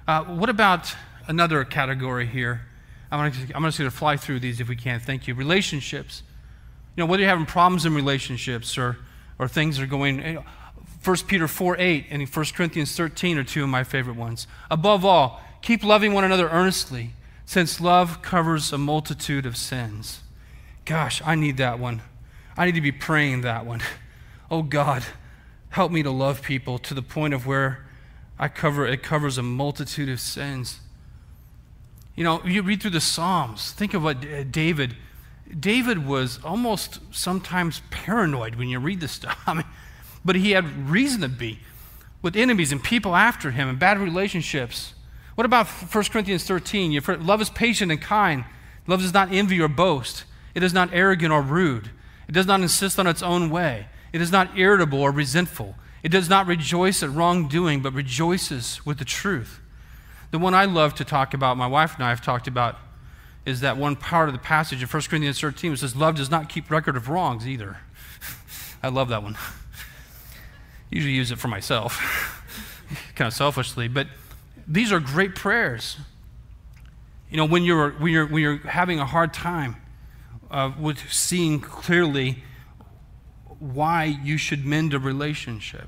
Uh, 0.05 0.25
what 0.25 0.49
about 0.49 0.93
another 1.27 1.63
category 1.63 2.25
here? 2.25 2.63
I'm, 3.09 3.31
gonna, 3.31 3.45
I'm 3.55 3.63
just 3.63 3.77
going 3.77 3.89
to 3.89 3.95
fly 3.95 4.17
through 4.17 4.41
these 4.41 4.59
if 4.59 4.67
we 4.67 4.75
can. 4.75 4.99
Thank 4.99 5.29
you. 5.29 5.33
Relationships. 5.33 6.23
You 6.97 7.03
know, 7.03 7.09
whether 7.09 7.21
you're 7.21 7.29
having 7.29 7.45
problems 7.45 7.85
in 7.85 7.95
relationships 7.95 8.77
or 8.77 8.97
or 9.41 9.47
things 9.47 9.79
are 9.79 9.87
going. 9.87 10.21
Eh, 10.21 10.37
1 11.03 11.17
Peter 11.27 11.47
4 11.47 11.77
8 11.79 12.05
and 12.11 12.29
1 12.29 12.45
Corinthians 12.53 12.95
13 12.95 13.39
are 13.39 13.43
two 13.43 13.63
of 13.63 13.69
my 13.69 13.83
favorite 13.83 14.15
ones. 14.15 14.45
Above 14.69 15.03
all, 15.03 15.41
keep 15.63 15.83
loving 15.83 16.13
one 16.13 16.23
another 16.23 16.47
earnestly, 16.49 17.09
since 17.43 17.81
love 17.81 18.21
covers 18.21 18.71
a 18.71 18.77
multitude 18.77 19.47
of 19.47 19.57
sins. 19.57 20.21
Gosh, 20.85 21.19
I 21.25 21.33
need 21.33 21.57
that 21.57 21.79
one. 21.79 22.03
I 22.55 22.67
need 22.67 22.75
to 22.75 22.81
be 22.81 22.91
praying 22.91 23.41
that 23.41 23.65
one. 23.65 23.81
Oh 24.53 24.63
God, 24.63 25.05
help 25.69 25.93
me 25.93 26.03
to 26.03 26.11
love 26.11 26.41
people 26.41 26.77
to 26.79 26.93
the 26.93 27.01
point 27.01 27.33
of 27.33 27.47
where 27.47 27.87
I 28.37 28.49
cover 28.49 28.85
it 28.85 29.01
covers 29.01 29.37
a 29.37 29.41
multitude 29.41 30.09
of 30.09 30.19
sins. 30.19 30.81
You 32.17 32.25
know, 32.25 32.43
you 32.43 32.61
read 32.61 32.81
through 32.81 32.91
the 32.91 32.99
Psalms, 32.99 33.71
think 33.71 33.93
of 33.93 34.03
what 34.03 34.25
eh, 34.25 34.43
David 34.43 34.97
David 35.59 36.05
was 36.05 36.39
almost 36.43 36.99
sometimes 37.11 37.81
paranoid 37.89 38.55
when 38.55 38.69
you 38.69 38.79
read 38.79 38.99
this 38.99 39.11
stuff. 39.11 39.41
I 39.47 39.55
mean, 39.55 39.65
but 40.23 40.35
he 40.35 40.51
had 40.51 40.89
reason 40.89 41.21
to 41.21 41.29
be 41.29 41.59
with 42.21 42.35
enemies 42.35 42.71
and 42.71 42.83
people 42.83 43.15
after 43.15 43.51
him 43.51 43.67
and 43.67 43.79
bad 43.79 43.99
relationships. 43.99 44.93
What 45.35 45.45
about 45.45 45.67
1 45.67 46.03
Corinthians 46.05 46.43
13? 46.43 46.91
You've 46.91 47.07
love 47.07 47.41
is 47.41 47.49
patient 47.49 47.91
and 47.91 48.01
kind. 48.01 48.45
Love 48.87 49.01
does 49.01 49.13
not 49.13 49.31
envy 49.31 49.59
or 49.59 49.67
boast. 49.67 50.25
It 50.53 50.63
is 50.63 50.73
not 50.73 50.89
arrogant 50.93 51.31
or 51.31 51.41
rude. 51.41 51.89
It 52.27 52.33
does 52.33 52.45
not 52.45 52.61
insist 52.61 52.99
on 52.99 53.07
its 53.07 53.23
own 53.23 53.49
way. 53.49 53.87
It 54.13 54.21
is 54.21 54.31
not 54.31 54.57
irritable 54.57 55.01
or 55.01 55.11
resentful. 55.11 55.75
It 56.03 56.09
does 56.09 56.29
not 56.29 56.47
rejoice 56.47 57.03
at 57.03 57.11
wrongdoing, 57.11 57.81
but 57.81 57.93
rejoices 57.93 58.85
with 58.85 58.97
the 58.97 59.05
truth. 59.05 59.59
The 60.31 60.39
one 60.39 60.53
I 60.53 60.65
love 60.65 60.95
to 60.95 61.05
talk 61.05 61.33
about, 61.33 61.57
my 61.57 61.67
wife 61.67 61.95
and 61.95 62.03
I 62.03 62.09
have 62.09 62.21
talked 62.21 62.47
about, 62.47 62.77
is 63.45 63.61
that 63.61 63.77
one 63.77 63.95
part 63.95 64.29
of 64.29 64.33
the 64.33 64.39
passage 64.39 64.81
in 64.81 64.87
1 64.87 65.03
Corinthians 65.03 65.39
13 65.39 65.71
which 65.71 65.79
says, 65.79 65.95
Love 65.95 66.15
does 66.15 66.29
not 66.29 66.49
keep 66.49 66.69
record 66.69 66.95
of 66.95 67.09
wrongs 67.09 67.47
either. 67.47 67.77
I 68.83 68.89
love 68.89 69.09
that 69.09 69.23
one. 69.23 69.37
Usually 70.89 71.13
use 71.13 71.31
it 71.31 71.39
for 71.39 71.47
myself, 71.47 71.97
kind 73.15 73.27
of 73.27 73.33
selfishly, 73.33 73.87
but 73.87 74.07
these 74.67 74.91
are 74.91 74.99
great 74.99 75.35
prayers. 75.35 75.97
You 77.29 77.37
know, 77.37 77.45
when 77.45 77.63
you're, 77.63 77.91
when 77.91 78.11
you're, 78.11 78.27
when 78.27 78.41
you're 78.41 78.57
having 78.57 78.99
a 78.99 79.05
hard 79.05 79.33
time 79.33 79.77
uh, 80.51 80.71
with 80.77 81.11
seeing 81.11 81.61
clearly 81.61 82.43
why 83.59 84.03
you 84.03 84.37
should 84.37 84.65
mend 84.65 84.93
a 84.93 84.99
relationship 84.99 85.87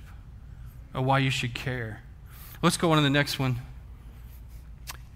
or 0.94 1.02
why 1.02 1.20
you 1.20 1.30
should 1.30 1.54
care. 1.54 2.02
Let's 2.62 2.78
go 2.78 2.92
on 2.92 2.98
to 2.98 3.04
the 3.04 3.10
next 3.10 3.40
one. 3.40 3.58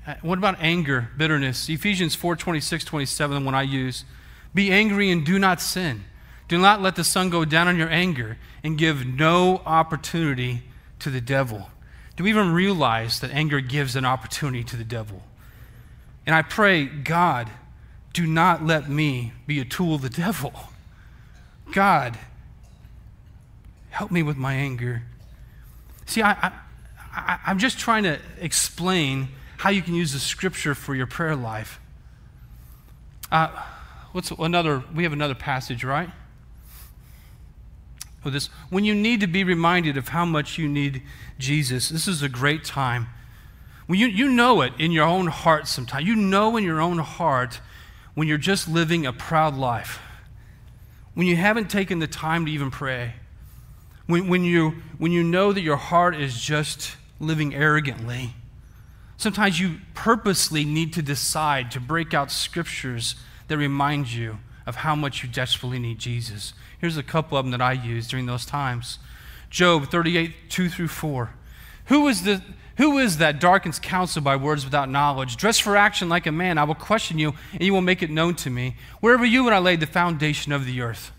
Uh, 0.08 0.16
what 0.22 0.38
about 0.38 0.56
anger, 0.62 1.10
bitterness? 1.18 1.68
Ephesians 1.68 2.16
4 2.16 2.38
26, 2.38 2.86
27, 2.86 3.40
the 3.40 3.46
one 3.46 3.54
I 3.54 3.64
use. 3.64 4.06
Be 4.54 4.72
angry 4.72 5.12
and 5.12 5.26
do 5.26 5.38
not 5.38 5.60
sin. 5.60 6.06
Do 6.48 6.58
not 6.58 6.82
let 6.82 6.96
the 6.96 7.04
sun 7.04 7.30
go 7.30 7.44
down 7.44 7.68
on 7.68 7.76
your 7.76 7.90
anger 7.90 8.38
and 8.64 8.78
give 8.78 9.06
no 9.06 9.62
opportunity 9.66 10.64
to 11.00 11.10
the 11.10 11.20
devil. 11.20 11.70
Do 12.16 12.24
we 12.24 12.30
even 12.30 12.54
realize 12.54 13.20
that 13.20 13.32
anger 13.32 13.60
gives 13.60 13.98
an 13.98 14.06
opportunity 14.06 14.64
to 14.64 14.78
the 14.78 14.86
devil? 14.86 15.24
And 16.26 16.34
I 16.34 16.42
pray, 16.42 16.86
God, 16.86 17.50
do 18.14 18.26
not 18.26 18.66
let 18.66 18.90
me 18.90 19.34
be 19.46 19.60
a 19.60 19.66
tool 19.66 19.96
of 19.96 20.02
the 20.02 20.10
devil. 20.10 20.54
God, 21.74 22.18
help 23.90 24.10
me 24.10 24.24
with 24.24 24.38
my 24.38 24.54
anger. 24.54 25.04
See, 26.06 26.22
I, 26.22 26.32
I, 26.32 26.52
I, 27.14 27.40
I'm 27.46 27.60
just 27.60 27.78
trying 27.78 28.04
to 28.04 28.20
explain 28.40 29.28
how 29.58 29.70
you 29.70 29.82
can 29.82 29.94
use 29.94 30.14
the 30.14 30.20
scripture 30.20 30.74
for 30.76 30.96
your 30.96 31.08
prayer 31.08 31.36
life. 31.36 31.80
Uh, 33.32 33.50
what's 34.12 34.32
another? 34.32 34.84
We 34.94 35.04
have 35.04 35.14
another 35.14 35.36
passage, 35.36 35.84
right? 35.84 36.10
This, 38.24 38.48
when 38.70 38.84
you 38.84 38.94
need 38.94 39.22
to 39.22 39.28
be 39.28 39.46
reminded 39.46 39.96
of 39.96 40.10
how 40.10 40.26
much 40.26 40.58
you 40.58 40.68
need 40.68 41.02
Jesus, 41.40 41.90
this 41.90 42.08
is 42.10 42.22
a 42.22 42.28
great 42.28 42.66
time. 42.66 43.08
When 43.86 44.00
you, 44.00 44.08
you 44.08 44.30
know 44.30 44.62
it 44.62 44.74
in 44.78 44.92
your 44.92 45.06
own 45.06 45.28
heart 45.28 45.68
sometimes. 45.68 46.06
You 46.06 46.16
know 46.16 46.58
in 46.58 46.64
your 46.66 46.82
own 46.82 46.98
heart 46.98 47.62
when 48.16 48.28
you're 48.28 48.38
just 48.38 48.68
living 48.68 49.06
a 49.06 49.14
proud 49.14 49.56
life, 49.56 50.00
when 51.14 51.26
you 51.26 51.38
haven't 51.38 51.70
taken 51.70 52.00
the 52.00 52.08
time 52.08 52.46
to 52.46 52.52
even 52.52 52.70
pray, 52.70 53.14
when, 54.08 54.28
when, 54.28 54.44
you, 54.44 54.72
when 54.98 55.14
you 55.14 55.24
know 55.24 55.54
that 55.54 55.62
your 55.62 55.78
heart 55.78 56.16
is 56.16 56.42
just 56.42 56.98
living 57.20 57.56
arrogantly 57.56 58.34
Sometimes 59.18 59.60
you 59.60 59.78
purposely 59.96 60.64
need 60.64 60.94
to 60.94 61.02
decide 61.02 61.72
to 61.72 61.80
break 61.80 62.14
out 62.14 62.32
scriptures 62.32 63.16
that 63.48 63.58
remind 63.58 64.12
you 64.12 64.38
of 64.66 64.78
how 64.78 64.96
much 64.96 65.24
you 65.24 65.30
desperately 65.30 65.80
need 65.80 65.98
Jesus. 65.98 66.54
Here's 66.80 66.98
a 66.98 67.04
couple 67.04 67.38
of 67.38 67.46
them 67.46 67.52
that 67.52 67.62
I 67.62 67.72
use 67.72 68.08
during 68.08 68.28
those 68.28 68.46
times 68.46 69.00
Job 69.50 69.90
38, 69.90 70.50
2 70.50 70.70
through 70.70 70.90
4. 70.90 71.32
Who 71.86 72.08
is, 72.10 72.24
the, 72.24 72.44
who 72.76 72.98
is 72.98 73.18
that 73.18 73.40
darkens 73.40 73.80
counsel 73.80 74.22
by 74.22 74.36
words 74.36 74.66
without 74.66 74.90
knowledge? 74.90 75.38
Dress 75.38 75.58
for 75.58 75.78
action 75.78 76.10
like 76.10 76.28
a 76.28 76.34
man. 76.34 76.58
I 76.58 76.66
will 76.66 76.76
question 76.76 77.18
you, 77.18 77.34
and 77.54 77.64
you 77.64 77.74
will 77.74 77.82
make 77.82 78.04
it 78.04 78.10
known 78.10 78.36
to 78.36 78.50
me. 78.50 78.76
Where 79.00 79.18
were 79.18 79.26
you 79.26 79.46
when 79.46 79.54
I 79.54 79.60
laid 79.60 79.80
the 79.80 79.88
foundation 79.88 80.52
of 80.52 80.66
the 80.66 80.82
earth? 80.82 81.12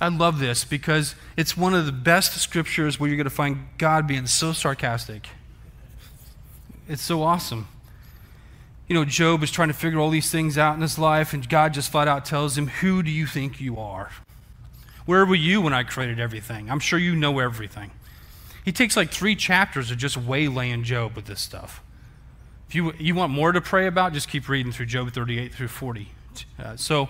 I 0.00 0.08
love 0.08 0.38
this 0.38 0.64
because 0.64 1.14
it's 1.36 1.54
one 1.54 1.74
of 1.74 1.84
the 1.84 1.92
best 1.92 2.32
scriptures 2.40 2.98
where 2.98 3.08
you're 3.08 3.16
going 3.18 3.24
to 3.24 3.30
find 3.30 3.66
God 3.76 4.06
being 4.06 4.26
so 4.26 4.54
sarcastic. 4.54 5.28
It's 6.88 7.02
so 7.02 7.22
awesome. 7.22 7.68
You 8.88 8.94
know, 8.94 9.04
Job 9.04 9.42
is 9.42 9.50
trying 9.50 9.68
to 9.68 9.74
figure 9.74 9.98
all 9.98 10.10
these 10.10 10.30
things 10.30 10.56
out 10.56 10.76
in 10.76 10.80
his 10.80 10.98
life, 10.98 11.32
and 11.32 11.48
God 11.48 11.74
just 11.74 11.90
flat 11.90 12.06
out 12.06 12.24
tells 12.24 12.56
him, 12.56 12.68
Who 12.68 13.02
do 13.02 13.10
you 13.10 13.26
think 13.26 13.60
you 13.60 13.78
are? 13.78 14.10
Where 15.06 15.26
were 15.26 15.34
you 15.34 15.60
when 15.60 15.72
I 15.72 15.82
created 15.82 16.20
everything? 16.20 16.70
I'm 16.70 16.80
sure 16.80 16.98
you 16.98 17.16
know 17.16 17.38
everything. 17.38 17.90
He 18.64 18.72
takes 18.72 18.96
like 18.96 19.10
three 19.10 19.36
chapters 19.36 19.90
of 19.90 19.98
just 19.98 20.16
waylaying 20.16 20.84
Job 20.84 21.14
with 21.14 21.26
this 21.26 21.40
stuff. 21.40 21.82
If 22.68 22.74
you, 22.74 22.92
you 22.98 23.14
want 23.14 23.32
more 23.32 23.52
to 23.52 23.60
pray 23.60 23.86
about, 23.86 24.12
just 24.12 24.28
keep 24.28 24.48
reading 24.48 24.72
through 24.72 24.86
Job 24.86 25.12
38 25.12 25.54
through 25.54 25.68
40. 25.68 26.08
Uh, 26.58 26.76
so, 26.76 27.08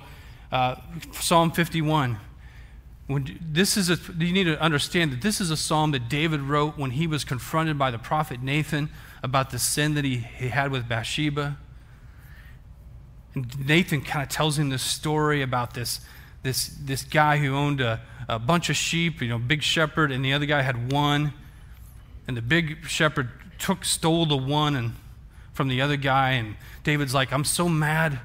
uh, 0.52 0.76
Psalm 1.12 1.50
51. 1.50 2.18
When 3.06 3.38
this 3.40 3.76
is 3.76 3.88
a, 3.88 3.98
you 4.18 4.32
need 4.32 4.44
to 4.44 4.60
understand 4.60 5.12
that 5.12 5.22
this 5.22 5.40
is 5.40 5.50
a 5.50 5.56
psalm 5.56 5.92
that 5.92 6.08
David 6.08 6.40
wrote 6.40 6.76
when 6.76 6.90
he 6.92 7.06
was 7.06 7.24
confronted 7.24 7.78
by 7.78 7.90
the 7.90 7.98
prophet 7.98 8.42
Nathan 8.42 8.90
about 9.22 9.50
the 9.50 9.58
sin 9.58 9.94
that 9.94 10.04
he, 10.04 10.16
he 10.16 10.48
had 10.48 10.70
with 10.70 10.88
Bathsheba. 10.88 11.56
And 13.34 13.66
Nathan 13.66 14.02
kind 14.02 14.22
of 14.22 14.28
tells 14.28 14.58
him 14.58 14.70
this 14.70 14.82
story 14.82 15.42
about 15.42 15.74
this, 15.74 16.00
this, 16.42 16.68
this 16.80 17.02
guy 17.02 17.38
who 17.38 17.54
owned 17.54 17.80
a, 17.80 18.00
a 18.28 18.38
bunch 18.38 18.70
of 18.70 18.76
sheep, 18.76 19.20
you 19.20 19.28
know, 19.28 19.38
big 19.38 19.62
shepherd, 19.62 20.10
and 20.10 20.24
the 20.24 20.32
other 20.32 20.46
guy 20.46 20.62
had 20.62 20.90
one. 20.92 21.32
And 22.26 22.36
the 22.36 22.42
big 22.42 22.86
shepherd 22.86 23.28
took, 23.58 23.84
stole 23.84 24.26
the 24.26 24.36
one 24.36 24.74
and 24.74 24.92
from 25.52 25.68
the 25.68 25.80
other 25.80 25.96
guy. 25.96 26.32
And 26.32 26.56
David's 26.84 27.14
like, 27.14 27.32
I'm 27.32 27.44
so 27.44 27.68
mad. 27.68 28.18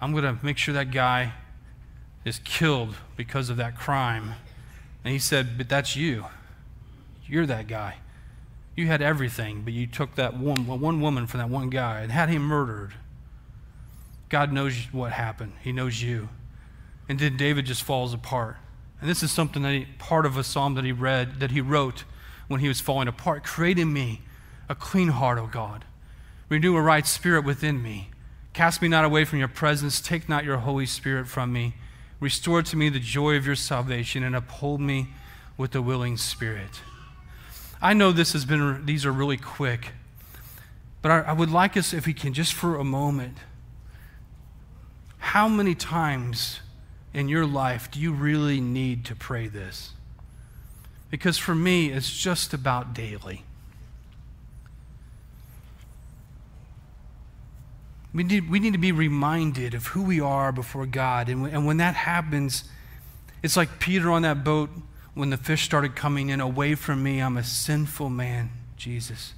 I'm 0.00 0.12
going 0.12 0.24
to 0.24 0.44
make 0.44 0.58
sure 0.58 0.74
that 0.74 0.90
guy 0.90 1.32
is 2.24 2.40
killed 2.44 2.94
because 3.16 3.50
of 3.50 3.56
that 3.58 3.76
crime. 3.76 4.34
And 5.04 5.12
he 5.12 5.18
said, 5.18 5.56
But 5.56 5.68
that's 5.68 5.96
you. 5.96 6.26
You're 7.26 7.46
that 7.46 7.68
guy. 7.68 7.96
You 8.80 8.86
had 8.86 9.02
everything, 9.02 9.60
but 9.60 9.74
you 9.74 9.86
took 9.86 10.14
that 10.14 10.38
one, 10.38 10.66
one 10.66 11.02
woman 11.02 11.26
from 11.26 11.40
that 11.40 11.50
one 11.50 11.68
guy 11.68 12.00
and 12.00 12.10
had 12.10 12.30
him 12.30 12.40
murdered. 12.40 12.94
God 14.30 14.54
knows 14.54 14.74
what 14.90 15.12
happened. 15.12 15.52
He 15.60 15.70
knows 15.70 16.02
you. 16.02 16.30
And 17.06 17.18
then 17.18 17.36
David 17.36 17.66
just 17.66 17.82
falls 17.82 18.14
apart. 18.14 18.56
And 18.98 19.10
this 19.10 19.22
is 19.22 19.30
something 19.30 19.60
that 19.64 19.72
he, 19.74 19.84
part 19.98 20.24
of 20.24 20.38
a 20.38 20.42
psalm 20.42 20.76
that 20.76 20.84
he 20.86 20.92
read, 20.92 21.40
that 21.40 21.50
he 21.50 21.60
wrote 21.60 22.04
when 22.48 22.60
he 22.60 22.68
was 22.68 22.80
falling 22.80 23.06
apart. 23.06 23.44
Create 23.44 23.78
in 23.78 23.92
me 23.92 24.22
a 24.66 24.74
clean 24.74 25.08
heart, 25.08 25.38
O 25.38 25.46
God. 25.46 25.84
Renew 26.48 26.74
a 26.74 26.80
right 26.80 27.06
spirit 27.06 27.44
within 27.44 27.82
me. 27.82 28.08
Cast 28.54 28.80
me 28.80 28.88
not 28.88 29.04
away 29.04 29.26
from 29.26 29.40
your 29.40 29.48
presence. 29.48 30.00
Take 30.00 30.26
not 30.26 30.44
your 30.44 30.56
Holy 30.56 30.86
Spirit 30.86 31.28
from 31.28 31.52
me. 31.52 31.74
Restore 32.18 32.62
to 32.62 32.76
me 32.76 32.88
the 32.88 32.98
joy 32.98 33.36
of 33.36 33.44
your 33.44 33.56
salvation 33.56 34.22
and 34.22 34.34
uphold 34.34 34.80
me 34.80 35.08
with 35.58 35.74
a 35.74 35.82
willing 35.82 36.16
spirit. 36.16 36.80
I 37.82 37.94
know 37.94 38.12
this 38.12 38.32
has 38.34 38.44
been, 38.44 38.84
these 38.84 39.06
are 39.06 39.12
really 39.12 39.38
quick, 39.38 39.92
but 41.02 41.10
I, 41.10 41.20
I 41.20 41.32
would 41.32 41.50
like 41.50 41.76
us, 41.76 41.94
if 41.94 42.06
we 42.06 42.12
can, 42.12 42.34
just 42.34 42.52
for 42.52 42.76
a 42.76 42.84
moment, 42.84 43.38
how 45.18 45.48
many 45.48 45.74
times 45.74 46.60
in 47.14 47.28
your 47.28 47.46
life 47.46 47.90
do 47.90 48.00
you 48.00 48.12
really 48.12 48.60
need 48.60 49.04
to 49.06 49.16
pray 49.16 49.48
this? 49.48 49.92
Because 51.10 51.38
for 51.38 51.54
me, 51.54 51.90
it's 51.90 52.16
just 52.16 52.52
about 52.52 52.94
daily. 52.94 53.44
We 58.12 58.24
need, 58.24 58.50
we 58.50 58.60
need 58.60 58.72
to 58.72 58.78
be 58.78 58.92
reminded 58.92 59.72
of 59.72 59.88
who 59.88 60.02
we 60.02 60.20
are 60.20 60.52
before 60.52 60.84
God. 60.84 61.28
And, 61.28 61.46
and 61.46 61.64
when 61.64 61.78
that 61.78 61.94
happens, 61.94 62.64
it's 63.42 63.56
like 63.56 63.78
Peter 63.78 64.10
on 64.10 64.22
that 64.22 64.44
boat 64.44 64.70
when 65.14 65.30
the 65.30 65.36
fish 65.36 65.64
started 65.64 65.96
coming 65.96 66.28
in, 66.28 66.40
away 66.40 66.74
from 66.74 67.02
me, 67.02 67.20
I'm 67.20 67.36
a 67.36 67.44
sinful 67.44 68.10
man, 68.10 68.50
Jesus. 68.76 69.34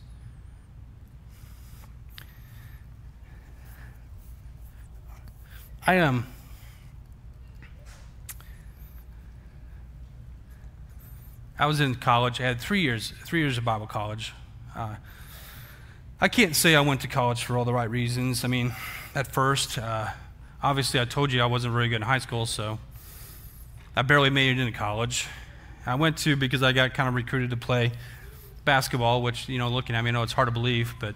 I 5.87 5.95
am. 5.95 6.09
Um, 6.09 6.27
I 11.59 11.67
was 11.67 11.81
in 11.81 11.95
college. 11.95 12.41
I 12.41 12.45
had 12.45 12.61
three 12.61 12.81
years, 12.81 13.13
three 13.25 13.41
years 13.41 13.57
of 13.57 13.65
Bible 13.65 13.87
college. 13.87 14.33
Uh, 14.75 14.97
I 16.21 16.29
can't 16.29 16.57
say 16.57 16.75
I 16.75 16.81
went 16.81 17.01
to 17.03 17.09
college 17.09 17.45
for 17.45 17.57
all 17.57 17.65
the 17.65 17.73
right 17.73 17.89
reasons. 17.89 18.45
I 18.45 18.49
mean, 18.49 18.75
at 19.15 19.33
first, 19.33 19.79
uh, 19.79 20.09
obviously, 20.63 21.01
I 21.01 21.05
told 21.05 21.33
you 21.33 21.41
I 21.43 21.47
wasn't 21.47 21.73
very 21.73 21.89
good 21.89 21.97
in 21.97 22.03
high 22.03 22.19
school, 22.19 22.47
so 22.47 22.79
I 23.95 24.03
barely 24.03 24.31
made 24.31 24.57
it 24.57 24.61
into 24.61 24.77
college. 24.77 25.29
I 25.85 25.97
went 25.97 26.19
to 26.19 26.37
because 26.37 26.63
I 26.63 26.73
got 26.73 26.95
kind 26.95 27.09
of 27.09 27.15
recruited 27.15 27.51
to 27.51 27.57
play 27.57 27.93
basketball, 28.65 29.23
which, 29.23 29.49
you 29.49 29.59
know, 29.59 29.69
looking 29.69 29.97
at 29.97 30.03
me, 30.03 30.11
I 30.11 30.13
know 30.13 30.23
it's 30.23 30.33
hard 30.33 30.49
to 30.49 30.53
believe, 30.53 30.95
but. 31.01 31.15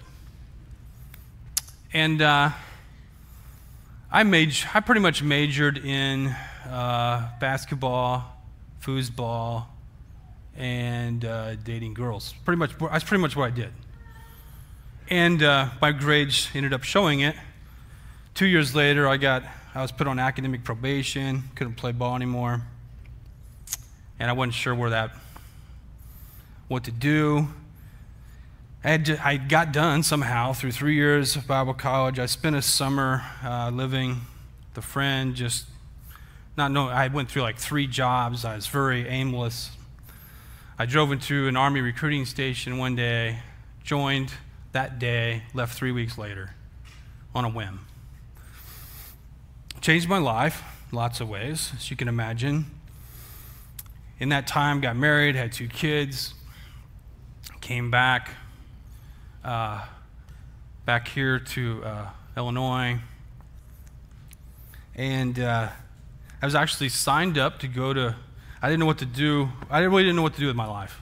And 1.93 2.21
uh, 2.21 2.51
I, 4.11 4.23
major, 4.25 4.69
I 4.75 4.81
pretty 4.81 5.01
much 5.01 5.23
majored 5.23 5.79
in 5.79 6.29
uh, 6.69 7.29
basketball, 7.41 8.25
foosball, 8.83 9.67
and 10.57 11.25
uh, 11.25 11.55
dating 11.57 11.95
girls. 11.95 12.35
Pretty 12.45 12.59
much, 12.59 12.73
that's 12.79 13.05
pretty 13.05 13.23
much 13.23 13.37
what 13.37 13.47
I 13.47 13.51
did. 13.51 13.73
And 15.09 15.43
uh, 15.43 15.69
my 15.81 15.93
grades 15.93 16.49
ended 16.55 16.73
up 16.73 16.83
showing 16.83 17.21
it. 17.21 17.37
Two 18.35 18.47
years 18.47 18.75
later, 18.75 19.09
I 19.09 19.17
got 19.17 19.45
I 19.75 19.83
was 19.83 19.93
put 19.93 20.07
on 20.07 20.19
academic 20.19 20.65
probation, 20.65 21.45
couldn't 21.55 21.75
play 21.75 21.93
ball 21.93 22.17
anymore, 22.17 22.63
and 24.19 24.31
I 24.31 24.33
wasn't 24.33 24.55
sure 24.55 24.75
where 24.75 24.91
that, 24.91 25.11
what 26.69 26.85
to 26.85 26.91
do. 26.91 27.49
I, 28.85 29.03
I 29.23 29.37
got 29.37 29.73
done 29.73 30.03
somehow 30.03 30.53
through 30.53 30.73
three 30.73 30.95
years 30.95 31.37
of 31.37 31.47
Bible 31.47 31.75
college. 31.75 32.19
I 32.19 32.27
spent 32.27 32.57
a 32.57 32.63
summer 32.63 33.23
uh, 33.45 33.71
living 33.71 34.23
the 34.75 34.83
friend, 34.83 35.35
just 35.35 35.67
not 36.57 36.71
knowing. 36.71 36.93
I 36.93 37.09
went 37.09 37.31
through 37.31 37.43
like 37.43 37.59
three 37.59 37.87
jobs. 37.87 38.45
I 38.45 38.55
was 38.55 38.67
very 38.67 39.09
aimless. 39.09 39.71
I 40.79 40.87
drove 40.87 41.13
into 41.13 41.49
an 41.49 41.57
army 41.57 41.81
recruiting 41.81 42.27
station 42.27 42.79
one 42.79 42.95
day, 42.95 43.39
joined 43.83 44.33
that 44.73 44.99
day, 44.99 45.43
left 45.55 45.75
three 45.75 45.93
weeks 45.93 46.19
later 46.19 46.55
on 47.35 47.45
a 47.45 47.49
whim 47.49 47.81
changed 49.87 50.09
my 50.09 50.19
life 50.19 50.65
lots 50.91 51.21
of 51.21 51.29
ways, 51.29 51.71
as 51.77 51.91
you 51.91 51.97
can 51.97 52.09
imagine. 52.09 52.67
In 54.19 54.31
that 54.31 54.47
time, 54.47 54.81
got 54.81 54.97
married, 54.97 55.35
had 55.35 55.53
two 55.53 55.69
kids, 55.69 56.35
came 57.61 57.91
back, 57.91 58.31
uh, 59.45 59.85
back 60.85 61.09
here 61.09 61.39
to 61.39 61.85
uh, 61.85 62.07
Illinois, 62.37 62.99
and 64.95 65.39
uh, 65.39 65.69
I 66.41 66.47
was 66.47 66.55
actually 66.55 66.89
signed 66.89 67.37
up 67.37 67.59
to 67.61 67.69
go 67.69 67.93
to. 67.93 68.17
I 68.63 68.69
didn't 68.69 68.81
know 68.81 68.87
what 68.87 68.99
to 68.99 69.07
do. 69.07 69.51
I 69.69 69.81
really 69.81 70.03
didn't 70.03 70.17
know 70.17 70.23
what 70.23 70.35
to 70.35 70.41
do 70.41 70.47
with 70.47 70.57
my 70.57 70.67
life. 70.67 70.99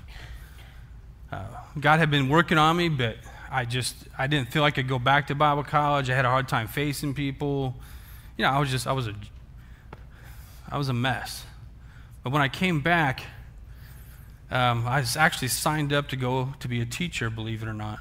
Uh, 1.31 1.44
God 1.79 2.00
had 2.00 2.11
been 2.11 2.29
working 2.29 2.59
on 2.59 2.77
me, 2.77 2.88
but 2.88 3.16
I 3.50 3.64
just 3.64 3.94
I 4.18 4.27
didn't 4.27 4.50
feel 4.50 4.62
like 4.62 4.74
I 4.74 4.83
could 4.83 4.88
go 4.88 4.98
back 4.98 5.29
to 5.29 5.35
Bible 5.35 5.62
college. 5.62 6.11
I 6.11 6.14
had 6.14 6.24
a 6.24 6.31
hard 6.31 6.48
time 6.48 6.66
facing 6.66 7.14
people 7.14 7.77
you 8.37 8.44
know, 8.44 8.50
I 8.50 8.59
was 8.59 8.70
just, 8.70 8.87
I 8.87 8.92
was 8.92 9.07
a, 9.07 9.14
I 10.70 10.79
was 10.79 10.88
a 10.88 10.92
mess. 10.92 11.44
But 12.24 12.32
when 12.32 12.42
I 12.42 12.48
came 12.48 12.80
back, 12.80 13.22
um, 14.50 14.88
I 14.88 15.00
was 15.00 15.14
actually 15.16 15.48
signed 15.48 15.92
up 15.92 16.08
to 16.08 16.16
go 16.16 16.54
to 16.60 16.68
be 16.68 16.80
a 16.80 16.87
teacher, 16.87 17.28
believe 17.28 17.62
it 17.62 17.68
or 17.68 17.74
not. 17.74 17.98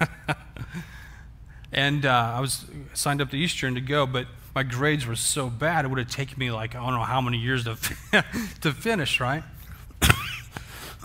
and 1.72 2.04
uh, 2.04 2.32
I 2.36 2.40
was 2.40 2.64
signed 2.94 3.22
up 3.22 3.30
to 3.30 3.36
Eastern 3.36 3.76
to 3.76 3.80
go, 3.80 4.06
but 4.06 4.26
my 4.56 4.64
grades 4.64 5.06
were 5.06 5.14
so 5.14 5.48
bad, 5.48 5.84
it 5.84 5.88
would 5.88 6.00
have 6.00 6.10
taken 6.10 6.36
me 6.36 6.50
like, 6.50 6.74
I 6.74 6.80
don't 6.80 6.94
know 6.94 7.04
how 7.04 7.20
many 7.20 7.38
years 7.38 7.62
to, 7.64 7.76
to 8.62 8.72
finish, 8.72 9.20
right? 9.20 9.44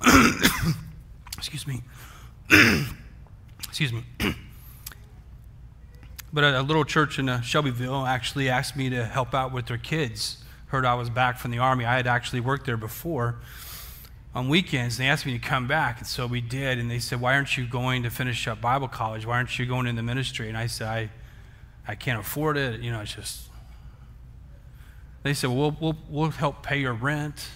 Excuse 1.37 1.67
me. 1.67 1.83
Excuse 3.59 3.93
me. 3.93 4.03
But 6.33 6.43
a, 6.43 6.61
a 6.61 6.63
little 6.63 6.83
church 6.83 7.19
in 7.19 7.29
uh, 7.29 7.41
Shelbyville 7.41 8.07
actually 8.07 8.49
asked 8.49 8.75
me 8.75 8.89
to 8.89 9.05
help 9.05 9.35
out 9.35 9.53
with 9.53 9.67
their 9.67 9.77
kids. 9.77 10.43
Heard 10.75 10.85
I 10.85 10.95
was 10.95 11.09
back 11.09 11.37
from 11.37 11.51
the 11.51 11.59
army. 11.59 11.85
I 11.85 11.95
had 11.95 12.05
actually 12.05 12.41
worked 12.41 12.65
there 12.65 12.75
before 12.75 13.37
on 14.33 14.49
weekends. 14.49 14.97
They 14.97 15.07
asked 15.07 15.25
me 15.25 15.31
to 15.31 15.39
come 15.39 15.69
back, 15.69 15.99
and 15.99 16.05
so 16.05 16.27
we 16.27 16.41
did. 16.41 16.79
And 16.79 16.91
they 16.91 16.99
said, 16.99 17.21
"Why 17.21 17.35
aren't 17.35 17.55
you 17.55 17.65
going 17.65 18.03
to 18.03 18.09
finish 18.09 18.45
up 18.45 18.59
Bible 18.59 18.89
college? 18.89 19.25
Why 19.25 19.37
aren't 19.37 19.57
you 19.57 19.65
going 19.65 19.87
in 19.87 19.95
the 19.95 20.03
ministry?" 20.03 20.49
And 20.49 20.57
I 20.57 20.67
said, 20.67 20.87
"I, 20.89 21.09
I 21.87 21.95
can't 21.95 22.19
afford 22.19 22.57
it. 22.57 22.81
You 22.81 22.91
know, 22.91 22.99
it's 22.99 23.15
just." 23.15 23.43
They 25.23 25.33
said, 25.33 25.49
well, 25.49 25.77
"We'll 25.79 25.93
we'll, 25.93 25.97
we'll 26.09 26.31
help 26.31 26.61
pay 26.61 26.81
your 26.81 26.91
rent." 26.91 27.47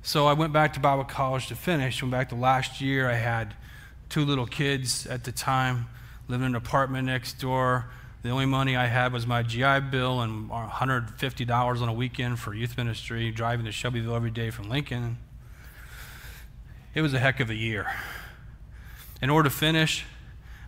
So 0.00 0.26
I 0.26 0.32
went 0.32 0.54
back 0.54 0.72
to 0.72 0.80
Bible 0.80 1.04
college 1.04 1.48
to 1.48 1.56
finish. 1.56 2.00
Went 2.00 2.12
back 2.12 2.30
to 2.30 2.36
last 2.36 2.80
year. 2.80 3.10
I 3.10 3.16
had 3.16 3.54
two 4.08 4.24
little 4.24 4.46
kids 4.46 5.06
at 5.06 5.24
the 5.24 5.32
time 5.32 5.88
living 6.26 6.46
in 6.46 6.52
an 6.52 6.56
apartment 6.56 7.04
next 7.04 7.34
door. 7.34 7.90
The 8.22 8.30
only 8.30 8.46
money 8.46 8.76
I 8.76 8.86
had 8.86 9.12
was 9.12 9.28
my 9.28 9.44
GI 9.44 9.80
Bill 9.90 10.20
and 10.20 10.50
$150 10.50 11.82
on 11.82 11.88
a 11.88 11.92
weekend 11.92 12.40
for 12.40 12.52
youth 12.52 12.76
ministry, 12.76 13.30
driving 13.30 13.64
to 13.66 13.72
Shelbyville 13.72 14.14
every 14.14 14.32
day 14.32 14.50
from 14.50 14.68
Lincoln. 14.68 15.18
It 16.94 17.00
was 17.00 17.14
a 17.14 17.20
heck 17.20 17.38
of 17.38 17.48
a 17.48 17.54
year. 17.54 17.86
In 19.22 19.30
order 19.30 19.48
to 19.48 19.54
finish, 19.54 20.04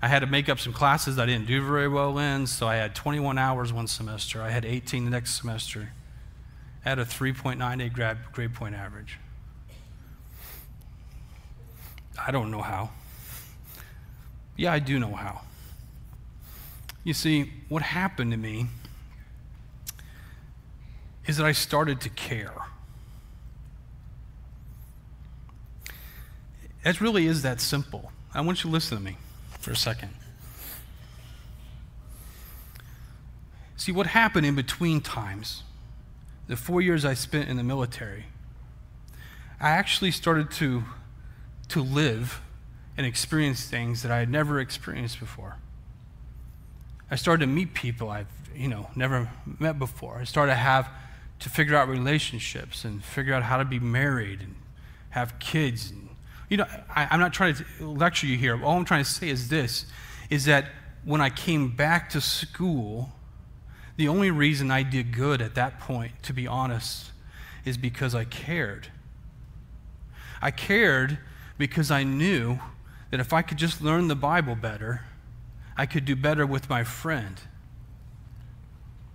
I 0.00 0.06
had 0.06 0.20
to 0.20 0.26
make 0.26 0.48
up 0.48 0.60
some 0.60 0.72
classes 0.72 1.18
I 1.18 1.26
didn't 1.26 1.48
do 1.48 1.60
very 1.64 1.88
well 1.88 2.16
in, 2.18 2.46
so 2.46 2.68
I 2.68 2.76
had 2.76 2.94
21 2.94 3.36
hours 3.36 3.72
one 3.72 3.88
semester. 3.88 4.40
I 4.40 4.50
had 4.50 4.64
18 4.64 5.04
the 5.04 5.10
next 5.10 5.34
semester. 5.34 5.90
I 6.84 6.88
had 6.88 7.00
a 7.00 7.04
3.98 7.04 7.92
grade, 7.92 8.16
grade 8.32 8.54
point 8.54 8.76
average. 8.76 9.18
I 12.16 12.30
don't 12.30 12.52
know 12.52 12.62
how. 12.62 12.90
Yeah, 14.56 14.72
I 14.72 14.78
do 14.78 15.00
know 15.00 15.14
how. 15.14 15.42
You 17.02 17.14
see, 17.14 17.52
what 17.68 17.82
happened 17.82 18.30
to 18.32 18.36
me 18.36 18.66
is 21.26 21.36
that 21.38 21.46
I 21.46 21.52
started 21.52 22.00
to 22.02 22.10
care. 22.10 22.52
It 26.84 27.00
really 27.00 27.26
is 27.26 27.42
that 27.42 27.60
simple. 27.60 28.12
I 28.34 28.40
want 28.40 28.58
you 28.58 28.70
to 28.70 28.72
listen 28.72 28.98
to 28.98 29.02
me 29.04 29.16
for 29.58 29.70
a 29.70 29.76
second. 29.76 30.10
See, 33.76 33.92
what 33.92 34.08
happened 34.08 34.44
in 34.44 34.54
between 34.54 35.00
times, 35.00 35.62
the 36.48 36.56
four 36.56 36.82
years 36.82 37.04
I 37.04 37.14
spent 37.14 37.48
in 37.48 37.56
the 37.56 37.62
military, 37.62 38.26
I 39.58 39.70
actually 39.70 40.10
started 40.10 40.50
to, 40.52 40.84
to 41.68 41.82
live 41.82 42.42
and 42.96 43.06
experience 43.06 43.64
things 43.66 44.02
that 44.02 44.12
I 44.12 44.18
had 44.18 44.28
never 44.28 44.60
experienced 44.60 45.18
before. 45.18 45.56
I 47.10 47.16
started 47.16 47.46
to 47.46 47.50
meet 47.50 47.74
people 47.74 48.08
I've, 48.08 48.28
you 48.54 48.68
know, 48.68 48.88
never 48.94 49.28
met 49.58 49.78
before. 49.78 50.18
I 50.18 50.24
started 50.24 50.52
to 50.52 50.58
have 50.58 50.88
to 51.40 51.48
figure 51.48 51.76
out 51.76 51.88
relationships 51.88 52.84
and 52.84 53.02
figure 53.02 53.34
out 53.34 53.42
how 53.42 53.56
to 53.56 53.64
be 53.64 53.80
married 53.80 54.40
and 54.40 54.54
have 55.10 55.38
kids. 55.38 55.90
And, 55.90 56.08
you 56.48 56.56
know, 56.58 56.66
I, 56.94 57.08
I'm 57.10 57.20
not 57.20 57.32
trying 57.32 57.54
to 57.54 57.64
lecture 57.80 58.26
you 58.26 58.36
here. 58.36 58.62
All 58.62 58.76
I'm 58.76 58.84
trying 58.84 59.02
to 59.02 59.10
say 59.10 59.28
is 59.28 59.48
this, 59.48 59.86
is 60.28 60.44
that 60.44 60.66
when 61.04 61.20
I 61.20 61.30
came 61.30 61.74
back 61.74 62.10
to 62.10 62.20
school, 62.20 63.10
the 63.96 64.08
only 64.08 64.30
reason 64.30 64.70
I 64.70 64.82
did 64.82 65.12
good 65.12 65.42
at 65.42 65.54
that 65.56 65.80
point, 65.80 66.22
to 66.24 66.32
be 66.32 66.46
honest, 66.46 67.10
is 67.64 67.76
because 67.76 68.14
I 68.14 68.24
cared. 68.24 68.88
I 70.40 70.50
cared 70.50 71.18
because 71.58 71.90
I 71.90 72.04
knew 72.04 72.58
that 73.10 73.20
if 73.20 73.32
I 73.32 73.42
could 73.42 73.58
just 73.58 73.82
learn 73.82 74.08
the 74.08 74.14
Bible 74.14 74.54
better, 74.54 75.02
I 75.80 75.86
could 75.86 76.04
do 76.04 76.14
better 76.14 76.44
with 76.44 76.68
my 76.68 76.84
friend 76.84 77.40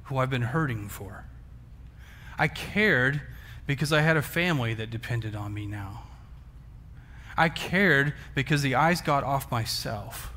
who 0.05 0.17
I've 0.17 0.31
been 0.31 0.41
hurting 0.41 0.89
for. 0.89 1.25
I 2.39 2.47
cared 2.47 3.21
because 3.67 3.93
I 3.93 4.01
had 4.01 4.17
a 4.17 4.23
family 4.23 4.73
that 4.73 4.89
depended 4.89 5.35
on 5.35 5.53
me 5.53 5.67
now. 5.67 6.05
I 7.37 7.49
cared 7.49 8.15
because 8.33 8.63
the 8.63 8.73
eyes 8.73 8.99
got 8.99 9.23
off 9.23 9.51
myself. 9.51 10.33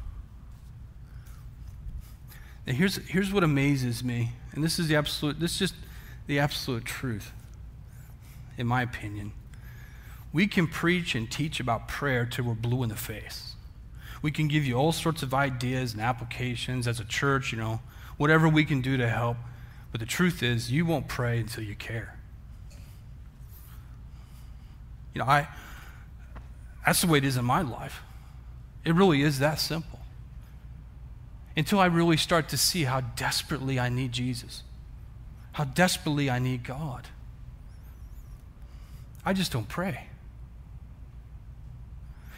And 2.66 2.76
here's, 2.76 2.96
here's 3.06 3.32
what 3.32 3.42
amazes 3.42 4.04
me, 4.04 4.32
and 4.52 4.62
this 4.62 4.78
is 4.78 4.88
the 4.88 4.96
absolute, 4.96 5.40
this 5.40 5.52
is 5.52 5.58
just 5.58 5.74
the 6.26 6.40
absolute 6.40 6.84
truth, 6.84 7.32
in 8.58 8.66
my 8.66 8.82
opinion. 8.82 9.32
We 10.34 10.46
can 10.46 10.66
preach 10.66 11.14
and 11.14 11.30
teach 11.30 11.58
about 11.58 11.88
prayer 11.88 12.26
till 12.26 12.44
we're 12.44 12.52
blue 12.52 12.82
in 12.82 12.90
the 12.90 12.96
face. 12.96 13.47
We 14.22 14.30
can 14.30 14.48
give 14.48 14.64
you 14.64 14.74
all 14.74 14.92
sorts 14.92 15.22
of 15.22 15.32
ideas 15.32 15.92
and 15.92 16.02
applications 16.02 16.88
as 16.88 17.00
a 17.00 17.04
church, 17.04 17.52
you 17.52 17.58
know, 17.58 17.80
whatever 18.16 18.48
we 18.48 18.64
can 18.64 18.80
do 18.80 18.96
to 18.96 19.08
help. 19.08 19.36
But 19.92 20.00
the 20.00 20.06
truth 20.06 20.42
is, 20.42 20.70
you 20.70 20.84
won't 20.84 21.08
pray 21.08 21.40
until 21.40 21.64
you 21.64 21.74
care. 21.74 22.18
You 25.14 25.20
know, 25.20 25.26
I 25.26 25.48
that's 26.84 27.02
the 27.02 27.06
way 27.06 27.18
it 27.18 27.24
is 27.24 27.36
in 27.36 27.44
my 27.44 27.60
life. 27.60 28.02
It 28.84 28.94
really 28.94 29.22
is 29.22 29.40
that 29.40 29.60
simple. 29.60 29.98
Until 31.56 31.80
I 31.80 31.86
really 31.86 32.16
start 32.16 32.48
to 32.50 32.56
see 32.56 32.84
how 32.84 33.00
desperately 33.00 33.78
I 33.78 33.88
need 33.88 34.12
Jesus, 34.12 34.62
how 35.52 35.64
desperately 35.64 36.30
I 36.30 36.38
need 36.38 36.64
God. 36.64 37.08
I 39.24 39.32
just 39.32 39.52
don't 39.52 39.68
pray. 39.68 40.06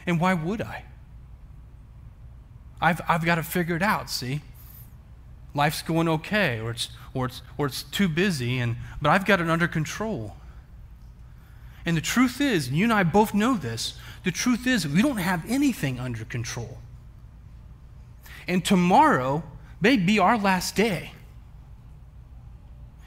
And 0.06 0.20
why 0.20 0.34
would 0.34 0.60
I? 0.62 0.84
I've, 2.80 3.00
I've 3.08 3.24
got 3.24 3.38
it 3.38 3.82
out, 3.82 4.08
see? 4.10 4.40
Life's 5.54 5.82
going 5.82 6.08
okay, 6.08 6.60
or 6.60 6.70
it's, 6.70 6.90
or, 7.12 7.26
it's, 7.26 7.42
or 7.58 7.66
it's 7.66 7.82
too 7.82 8.08
busy, 8.08 8.58
and, 8.58 8.76
but 9.02 9.10
I've 9.10 9.26
got 9.26 9.40
it 9.40 9.50
under 9.50 9.68
control. 9.68 10.36
And 11.84 11.96
the 11.96 12.00
truth 12.00 12.40
is, 12.40 12.68
and 12.68 12.76
you 12.76 12.84
and 12.84 12.92
I 12.92 13.02
both 13.02 13.34
know 13.34 13.54
this, 13.54 13.98
the 14.24 14.30
truth 14.30 14.66
is, 14.66 14.86
we 14.86 15.02
don't 15.02 15.16
have 15.16 15.44
anything 15.48 15.98
under 15.98 16.24
control. 16.24 16.78
And 18.46 18.64
tomorrow 18.64 19.42
may 19.80 19.96
be 19.96 20.18
our 20.18 20.38
last 20.38 20.76
day. 20.76 21.12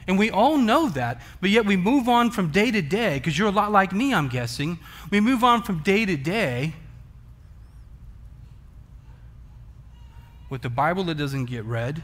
And 0.06 0.18
we 0.18 0.30
all 0.30 0.58
know 0.58 0.90
that, 0.90 1.22
but 1.40 1.48
yet 1.48 1.64
we 1.64 1.76
move 1.76 2.08
on 2.08 2.30
from 2.30 2.50
day 2.50 2.70
to 2.70 2.82
day, 2.82 3.14
because 3.14 3.38
you're 3.38 3.48
a 3.48 3.52
lot 3.52 3.72
like 3.72 3.92
me, 3.92 4.12
I'm 4.12 4.28
guessing. 4.28 4.78
We 5.10 5.20
move 5.20 5.42
on 5.42 5.62
from 5.62 5.78
day 5.78 6.04
to 6.04 6.16
day 6.16 6.74
with 10.54 10.62
the 10.62 10.70
Bible 10.70 11.02
that 11.02 11.16
doesn't 11.16 11.46
get 11.46 11.64
read, 11.64 12.00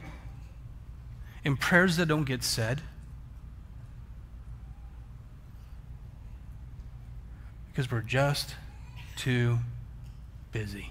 and 1.45 1.61
prayers 1.61 1.97
that 1.99 2.07
don't 2.07 2.25
get 2.25 2.43
said. 2.43 2.83
Because 7.69 7.89
we're 7.89 8.01
just 8.01 8.57
too 9.15 9.59
busy. 10.51 10.91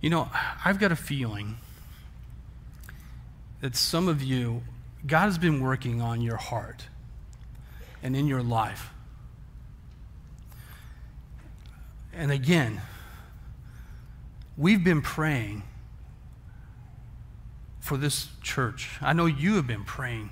You 0.00 0.08
know, 0.08 0.30
I've 0.64 0.78
got 0.78 0.90
a 0.90 0.96
feeling 0.96 1.58
that 3.60 3.76
some 3.76 4.08
of 4.08 4.22
you, 4.22 4.62
God 5.06 5.26
has 5.26 5.36
been 5.36 5.60
working 5.60 6.00
on 6.00 6.22
your 6.22 6.38
heart 6.38 6.86
and 8.02 8.16
in 8.16 8.26
your 8.26 8.42
life. 8.42 8.94
And 12.18 12.32
again, 12.32 12.80
we've 14.56 14.82
been 14.82 15.02
praying 15.02 15.62
for 17.78 17.96
this 17.96 18.26
church. 18.42 18.98
I 19.00 19.12
know 19.12 19.26
you 19.26 19.54
have 19.54 19.68
been 19.68 19.84
praying. 19.84 20.30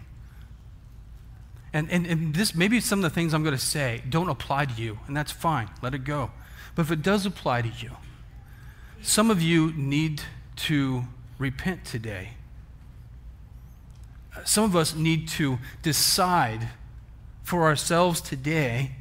And, 1.73 1.89
and, 1.89 2.05
and 2.05 2.35
this, 2.35 2.57
maybe 2.57 2.81
some 2.81 2.99
of 2.99 3.03
the 3.05 3.11
things 3.11 3.33
I'm 3.33 3.45
going 3.45 3.57
to 3.57 3.65
say 3.65 4.03
don't 4.09 4.29
apply 4.29 4.65
to 4.65 4.83
you, 4.83 4.99
and 5.07 5.17
that's 5.17 5.31
fine. 5.31 5.69
Let 5.81 5.95
it 5.95 6.03
go. 6.03 6.33
But 6.75 6.83
if 6.83 6.91
it 6.91 7.03
does 7.03 7.25
apply 7.25 7.63
to 7.63 7.69
you, 7.69 7.93
some 9.01 9.31
of 9.31 9.41
you 9.41 9.73
need 9.75 10.23
to 10.57 11.05
repent 11.39 11.85
today. 11.85 12.31
Some 14.45 14.65
of 14.65 14.75
us 14.75 14.97
need 14.97 15.29
to 15.29 15.61
decide 15.83 16.69
for 17.45 17.63
ourselves 17.63 18.21
today 18.21 18.97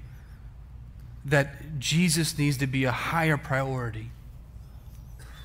that 1.25 1.79
Jesus 1.79 2.37
needs 2.37 2.57
to 2.57 2.67
be 2.67 2.83
a 2.83 2.91
higher 2.91 3.37
priority. 3.37 4.11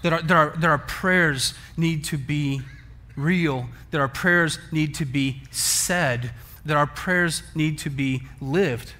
That 0.02 0.12
our, 0.12 0.22
that 0.22 0.36
our, 0.36 0.50
that 0.56 0.70
our 0.70 0.78
prayers 0.78 1.54
need 1.76 2.04
to 2.06 2.18
be 2.18 2.62
real, 3.16 3.66
that 3.90 4.00
our 4.00 4.08
prayers 4.08 4.58
need 4.70 4.94
to 4.96 5.04
be 5.04 5.42
said, 5.50 6.32
that 6.64 6.76
our 6.76 6.86
prayers 6.86 7.42
need 7.54 7.78
to 7.78 7.90
be 7.90 8.22
lived. 8.40 8.94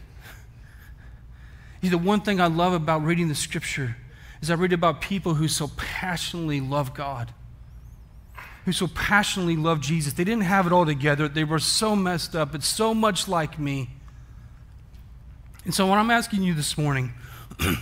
You 1.81 1.89
See, 1.89 1.91
the 1.91 1.99
one 1.99 2.21
thing 2.21 2.41
I 2.41 2.47
love 2.47 2.73
about 2.73 3.05
reading 3.05 3.29
the 3.29 3.35
scripture 3.35 3.97
is 4.43 4.51
I 4.51 4.55
read 4.55 4.73
about 4.73 5.01
people 5.01 5.35
who 5.35 5.49
so 5.49 5.71
passionately 5.77 6.61
love 6.61 6.95
God, 6.95 7.33
who 8.65 8.73
so 8.73 8.87
passionately 8.87 9.57
love 9.57 9.81
Jesus. 9.81 10.13
They 10.13 10.25
didn't 10.25 10.45
have 10.45 10.67
it 10.67 10.73
all 10.73 10.87
together, 10.87 11.29
they 11.29 11.45
were 11.45 11.59
so 11.59 11.97
messed 11.97 12.35
up, 12.35 12.53
but 12.53 12.63
so 12.63 12.95
much 12.95 13.29
like 13.29 13.59
me. 13.59 13.91
And 15.65 15.75
so, 15.75 15.87
what 15.87 15.99
I'm 15.99 16.11
asking 16.11 16.43
you 16.43 16.55
this 16.55 16.79
morning, 16.79 17.13
I'm 17.61 17.77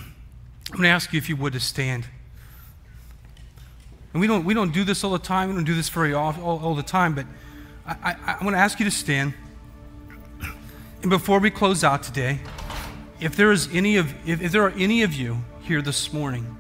going 0.70 0.82
to 0.82 0.88
ask 0.88 1.12
you 1.12 1.18
if 1.18 1.28
you 1.28 1.36
would 1.36 1.52
to 1.52 1.60
stand. 1.60 2.06
And 4.12 4.20
we 4.20 4.26
don't, 4.26 4.44
we 4.44 4.54
don't 4.54 4.72
do 4.72 4.84
this 4.84 5.04
all 5.04 5.12
the 5.12 5.18
time, 5.18 5.48
we 5.50 5.54
don't 5.54 5.64
do 5.64 5.74
this 5.74 5.88
very 5.88 6.12
often, 6.12 6.42
all, 6.42 6.58
all 6.58 6.74
the 6.74 6.82
time, 6.82 7.14
but 7.14 7.26
I, 7.86 7.94
I, 8.02 8.36
I 8.40 8.44
want 8.44 8.54
to 8.54 8.60
ask 8.60 8.78
you 8.78 8.84
to 8.84 8.90
stand. 8.90 9.34
And 11.02 11.10
before 11.10 11.38
we 11.38 11.50
close 11.50 11.84
out 11.84 12.02
today, 12.02 12.40
if 13.20 13.36
there 13.36 13.52
is 13.52 13.68
any 13.72 13.96
of 13.96 14.12
if, 14.28 14.42
if 14.42 14.52
there 14.52 14.62
are 14.62 14.70
any 14.70 15.02
of 15.02 15.14
you 15.14 15.38
here 15.62 15.82
this 15.82 16.12
morning 16.12 16.56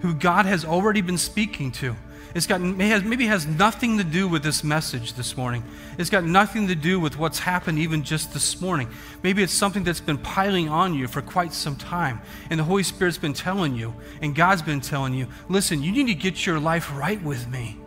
who 0.00 0.14
God 0.14 0.46
has 0.46 0.64
already 0.64 1.00
been 1.00 1.18
speaking 1.18 1.72
to. 1.72 1.96
It's 2.36 2.46
got, 2.46 2.60
maybe 2.60 3.24
has 3.28 3.46
nothing 3.46 3.96
to 3.96 4.04
do 4.04 4.28
with 4.28 4.42
this 4.42 4.62
message 4.62 5.14
this 5.14 5.38
morning. 5.38 5.64
It's 5.96 6.10
got 6.10 6.22
nothing 6.22 6.68
to 6.68 6.74
do 6.74 7.00
with 7.00 7.18
what's 7.18 7.38
happened 7.38 7.78
even 7.78 8.02
just 8.02 8.34
this 8.34 8.60
morning. 8.60 8.90
Maybe 9.22 9.42
it's 9.42 9.54
something 9.54 9.84
that's 9.84 10.02
been 10.02 10.18
piling 10.18 10.68
on 10.68 10.92
you 10.92 11.08
for 11.08 11.22
quite 11.22 11.54
some 11.54 11.76
time. 11.76 12.20
And 12.50 12.60
the 12.60 12.64
Holy 12.64 12.82
Spirit's 12.82 13.16
been 13.16 13.32
telling 13.32 13.74
you, 13.74 13.94
and 14.20 14.34
God's 14.34 14.60
been 14.60 14.82
telling 14.82 15.14
you, 15.14 15.28
listen, 15.48 15.82
you 15.82 15.90
need 15.90 16.08
to 16.08 16.14
get 16.14 16.44
your 16.44 16.60
life 16.60 16.94
right 16.94 17.22
with 17.22 17.48
me. 17.48 17.78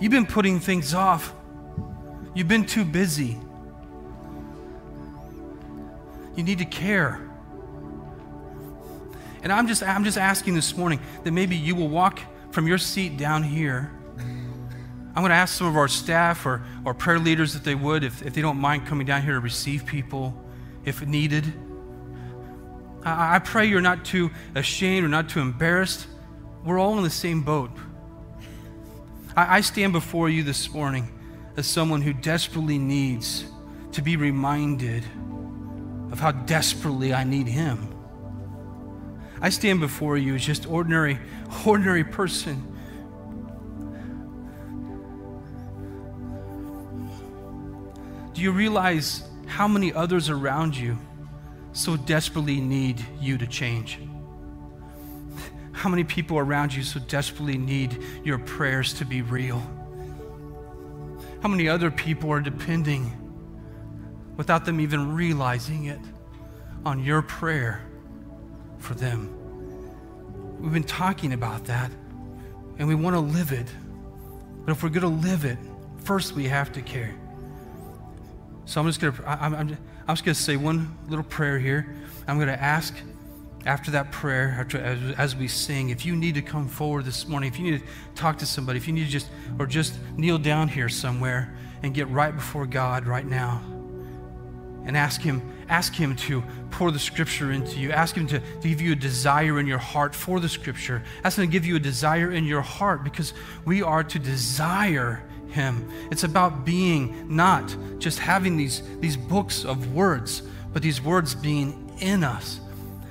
You've 0.00 0.10
been 0.10 0.24
putting 0.24 0.58
things 0.58 0.94
off. 0.94 1.34
You've 2.34 2.48
been 2.48 2.64
too 2.64 2.86
busy. 2.86 3.38
You 6.34 6.42
need 6.42 6.60
to 6.60 6.64
care. 6.64 7.20
And 9.44 9.52
I'm 9.52 9.68
just, 9.68 9.82
I'm 9.82 10.04
just 10.04 10.16
asking 10.16 10.54
this 10.54 10.74
morning 10.74 10.98
that 11.22 11.30
maybe 11.30 11.54
you 11.54 11.74
will 11.74 11.88
walk 11.88 12.20
from 12.50 12.66
your 12.66 12.78
seat 12.78 13.18
down 13.18 13.42
here. 13.42 13.92
I'm 14.18 15.22
going 15.22 15.28
to 15.28 15.36
ask 15.36 15.54
some 15.54 15.66
of 15.66 15.76
our 15.76 15.86
staff 15.86 16.46
or, 16.46 16.64
or 16.84 16.94
prayer 16.94 17.18
leaders 17.18 17.54
if 17.54 17.62
they 17.62 17.74
would, 17.74 18.02
if, 18.02 18.22
if 18.22 18.32
they 18.32 18.40
don't 18.40 18.56
mind 18.56 18.86
coming 18.86 19.06
down 19.06 19.22
here 19.22 19.34
to 19.34 19.40
receive 19.40 19.84
people 19.84 20.34
if 20.86 21.06
needed. 21.06 21.52
I, 23.04 23.36
I 23.36 23.38
pray 23.38 23.66
you're 23.66 23.82
not 23.82 24.06
too 24.06 24.30
ashamed 24.54 25.04
or 25.04 25.08
not 25.08 25.28
too 25.28 25.40
embarrassed. 25.40 26.06
We're 26.64 26.80
all 26.80 26.96
in 26.96 27.04
the 27.04 27.10
same 27.10 27.42
boat. 27.42 27.70
I, 29.36 29.58
I 29.58 29.60
stand 29.60 29.92
before 29.92 30.30
you 30.30 30.42
this 30.42 30.72
morning 30.72 31.12
as 31.58 31.66
someone 31.66 32.00
who 32.00 32.14
desperately 32.14 32.78
needs 32.78 33.44
to 33.92 34.00
be 34.00 34.16
reminded 34.16 35.04
of 36.10 36.18
how 36.18 36.32
desperately 36.32 37.12
I 37.12 37.24
need 37.24 37.46
Him. 37.46 37.93
I 39.44 39.50
stand 39.50 39.78
before 39.78 40.16
you 40.16 40.36
as 40.36 40.42
just 40.42 40.66
ordinary, 40.66 41.18
ordinary 41.66 42.02
person. 42.02 42.66
Do 48.32 48.40
you 48.40 48.52
realize 48.52 49.28
how 49.46 49.68
many 49.68 49.92
others 49.92 50.30
around 50.30 50.74
you 50.74 50.96
so 51.74 51.94
desperately 51.94 52.58
need 52.58 53.04
you 53.20 53.36
to 53.36 53.46
change? 53.46 53.98
How 55.72 55.90
many 55.90 56.04
people 56.04 56.38
around 56.38 56.72
you 56.72 56.82
so 56.82 56.98
desperately 56.98 57.58
need 57.58 58.02
your 58.24 58.38
prayers 58.38 58.94
to 58.94 59.04
be 59.04 59.20
real? 59.20 59.62
How 61.42 61.50
many 61.50 61.68
other 61.68 61.90
people 61.90 62.30
are 62.32 62.40
depending 62.40 63.12
without 64.38 64.64
them 64.64 64.80
even 64.80 65.14
realizing 65.14 65.84
it 65.84 66.00
on 66.86 67.04
your 67.04 67.20
prayer 67.20 67.82
for 68.84 68.94
them. 68.94 69.34
We've 70.60 70.72
been 70.72 70.84
talking 70.84 71.32
about 71.32 71.64
that, 71.64 71.90
and 72.78 72.86
we 72.86 72.94
want 72.94 73.14
to 73.14 73.20
live 73.20 73.52
it. 73.52 73.66
But 74.64 74.72
if 74.72 74.82
we're 74.82 74.90
going 74.90 75.02
to 75.02 75.28
live 75.28 75.44
it, 75.44 75.58
first 76.04 76.32
we 76.32 76.44
have 76.48 76.72
to 76.72 76.82
care. 76.82 77.14
So 78.66 78.80
I'm 78.80 78.86
just 78.86 79.00
going 79.00 79.14
to 79.14 79.28
I'm, 79.28 79.54
I'm, 79.54 79.78
I'm 80.06 80.14
just 80.14 80.24
going 80.24 80.34
to 80.34 80.40
say 80.40 80.56
one 80.56 80.96
little 81.08 81.24
prayer 81.24 81.58
here. 81.58 81.94
I'm 82.26 82.36
going 82.36 82.48
to 82.48 82.62
ask 82.62 82.94
after 83.66 83.90
that 83.92 84.12
prayer, 84.12 84.56
after, 84.58 84.78
as, 84.78 84.98
as, 85.16 85.36
we 85.36 85.48
sing, 85.48 85.88
if 85.88 86.04
you 86.04 86.14
need 86.14 86.34
to 86.34 86.42
come 86.42 86.68
forward 86.68 87.06
this 87.06 87.26
morning, 87.26 87.50
if 87.50 87.58
you 87.58 87.70
need 87.70 87.80
to 87.80 87.86
talk 88.14 88.38
to 88.38 88.46
somebody, 88.46 88.76
if 88.76 88.86
you 88.86 88.92
need 88.92 89.06
to 89.06 89.10
just, 89.10 89.30
or 89.58 89.66
just 89.66 89.94
kneel 90.16 90.36
down 90.36 90.68
here 90.68 90.88
somewhere 90.88 91.54
and 91.82 91.94
get 91.94 92.08
right 92.08 92.34
before 92.34 92.66
God 92.66 93.06
right 93.06 93.24
now 93.24 93.62
and 94.84 94.96
ask 94.96 95.22
Him, 95.22 95.42
ask 95.68 95.94
Him 95.94 96.14
to 96.16 96.42
pour 96.74 96.90
the 96.90 96.98
Scripture 96.98 97.52
into 97.52 97.78
you. 97.78 97.92
Ask 97.92 98.16
Him 98.16 98.26
to, 98.26 98.40
to 98.40 98.68
give 98.68 98.80
you 98.80 98.92
a 98.92 98.96
desire 98.96 99.60
in 99.60 99.66
your 99.66 99.78
heart 99.78 100.14
for 100.14 100.40
the 100.40 100.48
Scripture. 100.48 101.02
Ask 101.22 101.38
Him 101.38 101.46
to 101.46 101.50
give 101.50 101.64
you 101.64 101.76
a 101.76 101.80
desire 101.80 102.32
in 102.32 102.44
your 102.44 102.62
heart 102.62 103.04
because 103.04 103.32
we 103.64 103.80
are 103.80 104.02
to 104.02 104.18
desire 104.18 105.22
Him. 105.50 105.88
It's 106.10 106.24
about 106.24 106.64
being 106.64 107.34
not 107.34 107.74
just 107.98 108.18
having 108.18 108.56
these, 108.56 108.82
these 108.98 109.16
books 109.16 109.64
of 109.64 109.94
words, 109.94 110.42
but 110.72 110.82
these 110.82 111.00
words 111.00 111.34
being 111.34 111.96
in 112.00 112.24
us. 112.24 112.60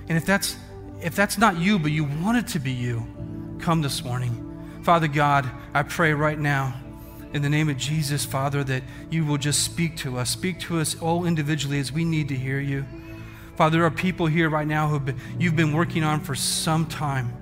And 0.09 0.17
if 0.17 0.25
that's 0.25 0.57
if 1.01 1.15
that's 1.15 1.37
not 1.37 1.57
you, 1.57 1.77
but 1.79 1.91
you 1.91 2.05
want 2.05 2.37
it 2.37 2.47
to 2.53 2.59
be 2.59 2.71
you, 2.71 3.05
come 3.59 3.81
this 3.81 4.05
morning. 4.05 4.81
Father 4.83 5.09
God, 5.09 5.49
I 5.73 5.83
pray 5.83 6.13
right 6.13 6.39
now 6.39 6.75
in 7.33 7.41
the 7.41 7.49
name 7.49 7.67
of 7.67 7.77
Jesus, 7.77 8.23
Father, 8.23 8.63
that 8.63 8.83
you 9.09 9.25
will 9.25 9.37
just 9.37 9.63
speak 9.63 9.97
to 9.97 10.17
us. 10.17 10.29
Speak 10.29 10.59
to 10.61 10.79
us 10.79 10.97
all 11.01 11.25
individually 11.25 11.79
as 11.79 11.91
we 11.91 12.05
need 12.05 12.29
to 12.29 12.35
hear 12.35 12.59
you. 12.59 12.85
Father, 13.55 13.77
there 13.77 13.85
are 13.85 13.91
people 13.91 14.25
here 14.25 14.49
right 14.49 14.67
now 14.67 14.87
who 14.87 15.13
you've 15.37 15.55
been 15.55 15.73
working 15.73 16.03
on 16.03 16.19
for 16.21 16.35
some 16.35 16.85
time. 16.85 17.33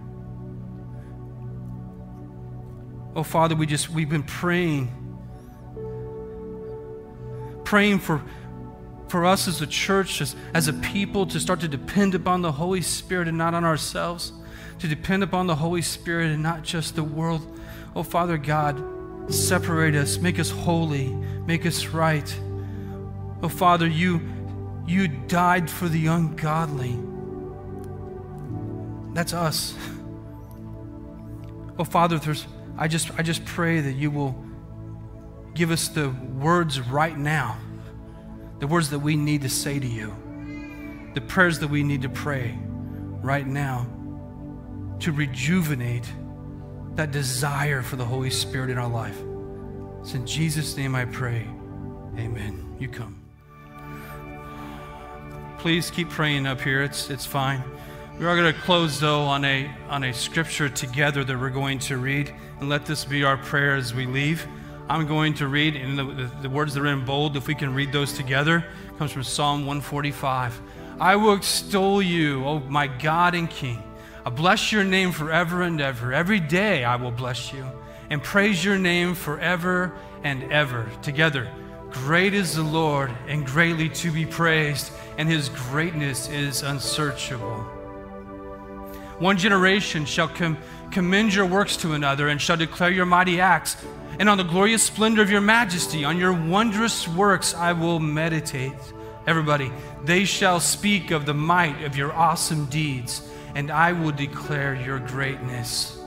Oh, 3.15 3.23
Father, 3.23 3.55
we 3.55 3.65
just, 3.65 3.89
we've 3.89 4.09
been 4.09 4.23
praying 4.23 4.97
praying 7.71 7.97
for, 7.99 8.21
for 9.07 9.23
us 9.23 9.47
as 9.47 9.61
a 9.61 9.65
church, 9.65 10.19
as, 10.19 10.35
as 10.53 10.67
a 10.67 10.73
people, 10.73 11.25
to 11.25 11.39
start 11.39 11.61
to 11.61 11.69
depend 11.69 12.13
upon 12.13 12.41
the 12.41 12.51
Holy 12.51 12.81
Spirit 12.81 13.29
and 13.29 13.37
not 13.37 13.53
on 13.53 13.63
ourselves, 13.63 14.33
to 14.77 14.89
depend 14.89 15.23
upon 15.23 15.47
the 15.47 15.55
Holy 15.55 15.81
Spirit 15.81 16.31
and 16.31 16.43
not 16.43 16.63
just 16.63 16.97
the 16.97 17.03
world. 17.03 17.57
Oh, 17.95 18.03
Father 18.03 18.37
God, 18.37 18.83
separate 19.33 19.95
us, 19.95 20.17
make 20.17 20.37
us 20.37 20.49
holy, 20.49 21.13
make 21.45 21.65
us 21.65 21.85
right. 21.85 22.37
Oh, 23.41 23.47
Father, 23.47 23.87
you, 23.87 24.19
you 24.85 25.07
died 25.07 25.69
for 25.69 25.87
the 25.87 26.07
ungodly. 26.07 26.97
That's 29.13 29.33
us. 29.33 29.75
Oh, 31.77 31.83
Father, 31.83 32.19
there's, 32.19 32.47
I, 32.77 32.87
just, 32.87 33.11
I 33.17 33.23
just 33.23 33.45
pray 33.45 33.79
that 33.81 33.93
you 33.93 34.11
will 34.11 34.35
give 35.53 35.71
us 35.71 35.87
the 35.87 36.09
words 36.09 36.79
right 36.79 37.17
now, 37.17 37.57
the 38.59 38.67
words 38.67 38.89
that 38.91 38.99
we 38.99 39.15
need 39.15 39.41
to 39.41 39.49
say 39.49 39.79
to 39.79 39.87
you, 39.87 40.15
the 41.13 41.21
prayers 41.21 41.59
that 41.59 41.69
we 41.69 41.83
need 41.83 42.01
to 42.03 42.09
pray 42.09 42.57
right 43.21 43.45
now 43.45 43.87
to 44.99 45.11
rejuvenate 45.11 46.11
that 46.95 47.11
desire 47.11 47.81
for 47.81 47.95
the 47.95 48.05
Holy 48.05 48.29
Spirit 48.29 48.69
in 48.69 48.77
our 48.77 48.89
life. 48.89 49.19
It's 50.01 50.13
in 50.13 50.25
Jesus' 50.25 50.77
name 50.77 50.95
I 50.95 51.05
pray. 51.05 51.47
Amen. 52.17 52.75
You 52.79 52.87
come. 52.87 53.20
Please 55.61 55.91
keep 55.91 56.09
praying 56.09 56.47
up 56.47 56.59
here. 56.59 56.81
It's, 56.81 57.11
it's 57.11 57.27
fine. 57.27 57.63
We 58.17 58.25
are 58.25 58.35
going 58.35 58.51
to 58.51 58.59
close, 58.61 58.99
though, 58.99 59.21
on 59.21 59.45
a, 59.45 59.69
on 59.89 60.03
a 60.05 60.11
scripture 60.11 60.69
together 60.69 61.23
that 61.23 61.39
we're 61.39 61.51
going 61.51 61.77
to 61.81 61.97
read, 61.97 62.33
and 62.59 62.67
let 62.67 62.87
this 62.87 63.05
be 63.05 63.23
our 63.23 63.37
prayer 63.37 63.75
as 63.75 63.93
we 63.93 64.07
leave. 64.07 64.47
I'm 64.89 65.05
going 65.05 65.35
to 65.35 65.47
read, 65.47 65.75
and 65.75 65.99
the, 65.99 66.31
the, 66.41 66.49
words 66.49 66.73
that 66.73 66.81
are 66.81 66.87
in 66.87 67.05
bold, 67.05 67.37
if 67.37 67.45
we 67.47 67.53
can 67.53 67.75
read 67.75 67.91
those 67.91 68.11
together, 68.13 68.65
comes 68.97 69.11
from 69.11 69.21
Psalm 69.21 69.67
145. 69.67 70.59
I 70.99 71.15
will 71.15 71.35
extol 71.35 72.01
you, 72.01 72.43
O 72.43 72.61
my 72.61 72.87
God 72.87 73.35
and 73.35 73.47
King. 73.47 73.83
I 74.25 74.31
bless 74.31 74.71
your 74.71 74.83
name 74.83 75.11
forever 75.11 75.61
and 75.61 75.79
ever. 75.79 76.11
Every 76.11 76.39
day 76.39 76.83
I 76.85 76.95
will 76.95 77.11
bless 77.11 77.53
you 77.53 77.63
and 78.09 78.23
praise 78.23 78.65
your 78.65 78.79
name 78.79 79.13
forever 79.13 79.93
and 80.23 80.51
ever. 80.51 80.89
Together, 81.03 81.47
great 81.91 82.33
is 82.33 82.55
the 82.55 82.63
Lord 82.63 83.11
and 83.27 83.45
greatly 83.45 83.89
to 83.89 84.11
be 84.11 84.25
praised, 84.25 84.91
and 85.17 85.29
his 85.29 85.49
greatness 85.49 86.29
is 86.29 86.63
unsearchable. 86.63 87.63
One 89.19 89.37
generation 89.37 90.05
shall 90.05 90.29
com- 90.29 90.57
commend 90.89 91.33
your 91.33 91.45
works 91.45 91.77
to 91.77 91.93
another 91.93 92.27
and 92.27 92.41
shall 92.41 92.57
declare 92.57 92.89
your 92.89 93.05
mighty 93.05 93.39
acts. 93.39 93.77
And 94.19 94.27
on 94.27 94.37
the 94.37 94.43
glorious 94.43 94.83
splendor 94.83 95.21
of 95.21 95.29
your 95.29 95.41
majesty, 95.41 96.03
on 96.03 96.17
your 96.17 96.33
wondrous 96.33 97.07
works, 97.07 97.53
I 97.53 97.73
will 97.73 97.99
meditate. 97.99 98.73
Everybody, 99.27 99.71
they 100.03 100.25
shall 100.25 100.59
speak 100.59 101.11
of 101.11 101.25
the 101.25 101.33
might 101.33 101.83
of 101.83 101.95
your 101.95 102.11
awesome 102.13 102.65
deeds, 102.65 103.27
and 103.53 103.69
I 103.69 103.93
will 103.93 104.11
declare 104.11 104.73
your 104.73 104.99
greatness. 104.99 106.00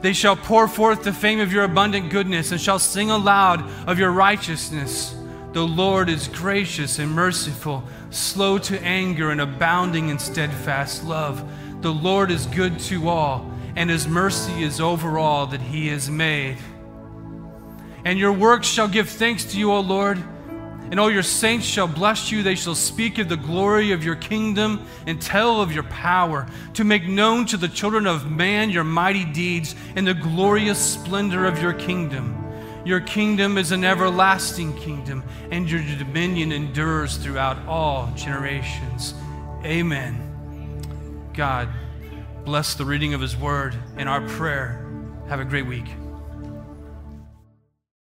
They 0.00 0.12
shall 0.12 0.36
pour 0.36 0.66
forth 0.66 1.02
the 1.02 1.12
fame 1.12 1.40
of 1.40 1.52
your 1.52 1.64
abundant 1.64 2.10
goodness 2.10 2.52
and 2.52 2.60
shall 2.60 2.78
sing 2.78 3.10
aloud 3.10 3.68
of 3.86 3.98
your 3.98 4.10
righteousness. 4.10 5.14
The 5.52 5.66
Lord 5.66 6.08
is 6.08 6.28
gracious 6.28 6.98
and 6.98 7.10
merciful, 7.10 7.84
slow 8.10 8.58
to 8.58 8.80
anger 8.82 9.30
and 9.30 9.40
abounding 9.40 10.08
in 10.08 10.18
steadfast 10.18 11.04
love 11.04 11.44
the 11.80 11.92
Lord 11.92 12.30
is 12.30 12.44
good 12.46 12.78
to 12.80 13.08
all, 13.08 13.50
and 13.74 13.88
his 13.88 14.06
mercy 14.06 14.62
is 14.62 14.80
over 14.80 15.18
all 15.18 15.46
that 15.46 15.62
he 15.62 15.88
has 15.88 16.10
made. 16.10 16.58
And 18.04 18.18
your 18.18 18.32
works 18.32 18.66
shall 18.66 18.88
give 18.88 19.08
thanks 19.08 19.44
to 19.46 19.58
you, 19.58 19.72
O 19.72 19.80
Lord. 19.80 20.22
And 20.90 20.98
all 20.98 21.10
your 21.10 21.22
saints 21.22 21.66
shall 21.66 21.86
bless 21.86 22.32
you. 22.32 22.42
They 22.42 22.56
shall 22.56 22.74
speak 22.74 23.18
of 23.18 23.28
the 23.28 23.36
glory 23.36 23.92
of 23.92 24.04
your 24.04 24.16
kingdom 24.16 24.84
and 25.06 25.22
tell 25.22 25.60
of 25.60 25.72
your 25.72 25.84
power, 25.84 26.48
to 26.74 26.84
make 26.84 27.06
known 27.06 27.46
to 27.46 27.56
the 27.56 27.68
children 27.68 28.06
of 28.06 28.30
man 28.30 28.70
your 28.70 28.84
mighty 28.84 29.24
deeds 29.24 29.76
and 29.94 30.06
the 30.06 30.14
glorious 30.14 30.78
splendor 30.78 31.46
of 31.46 31.62
your 31.62 31.74
kingdom. 31.74 32.36
Your 32.84 33.00
kingdom 33.00 33.58
is 33.58 33.72
an 33.72 33.84
everlasting 33.84 34.76
kingdom, 34.78 35.22
and 35.50 35.70
your 35.70 35.82
dominion 35.98 36.50
endures 36.50 37.18
throughout 37.18 37.58
all 37.66 38.10
generations. 38.16 39.14
Amen. 39.64 40.26
God, 41.34 41.68
bless 42.44 42.74
the 42.74 42.84
reading 42.84 43.14
of 43.14 43.20
His 43.20 43.36
word 43.36 43.76
and 43.96 44.08
our 44.08 44.22
prayer. 44.22 44.86
Have 45.28 45.40
a 45.40 45.44
great 45.44 45.66
week. 45.66 45.86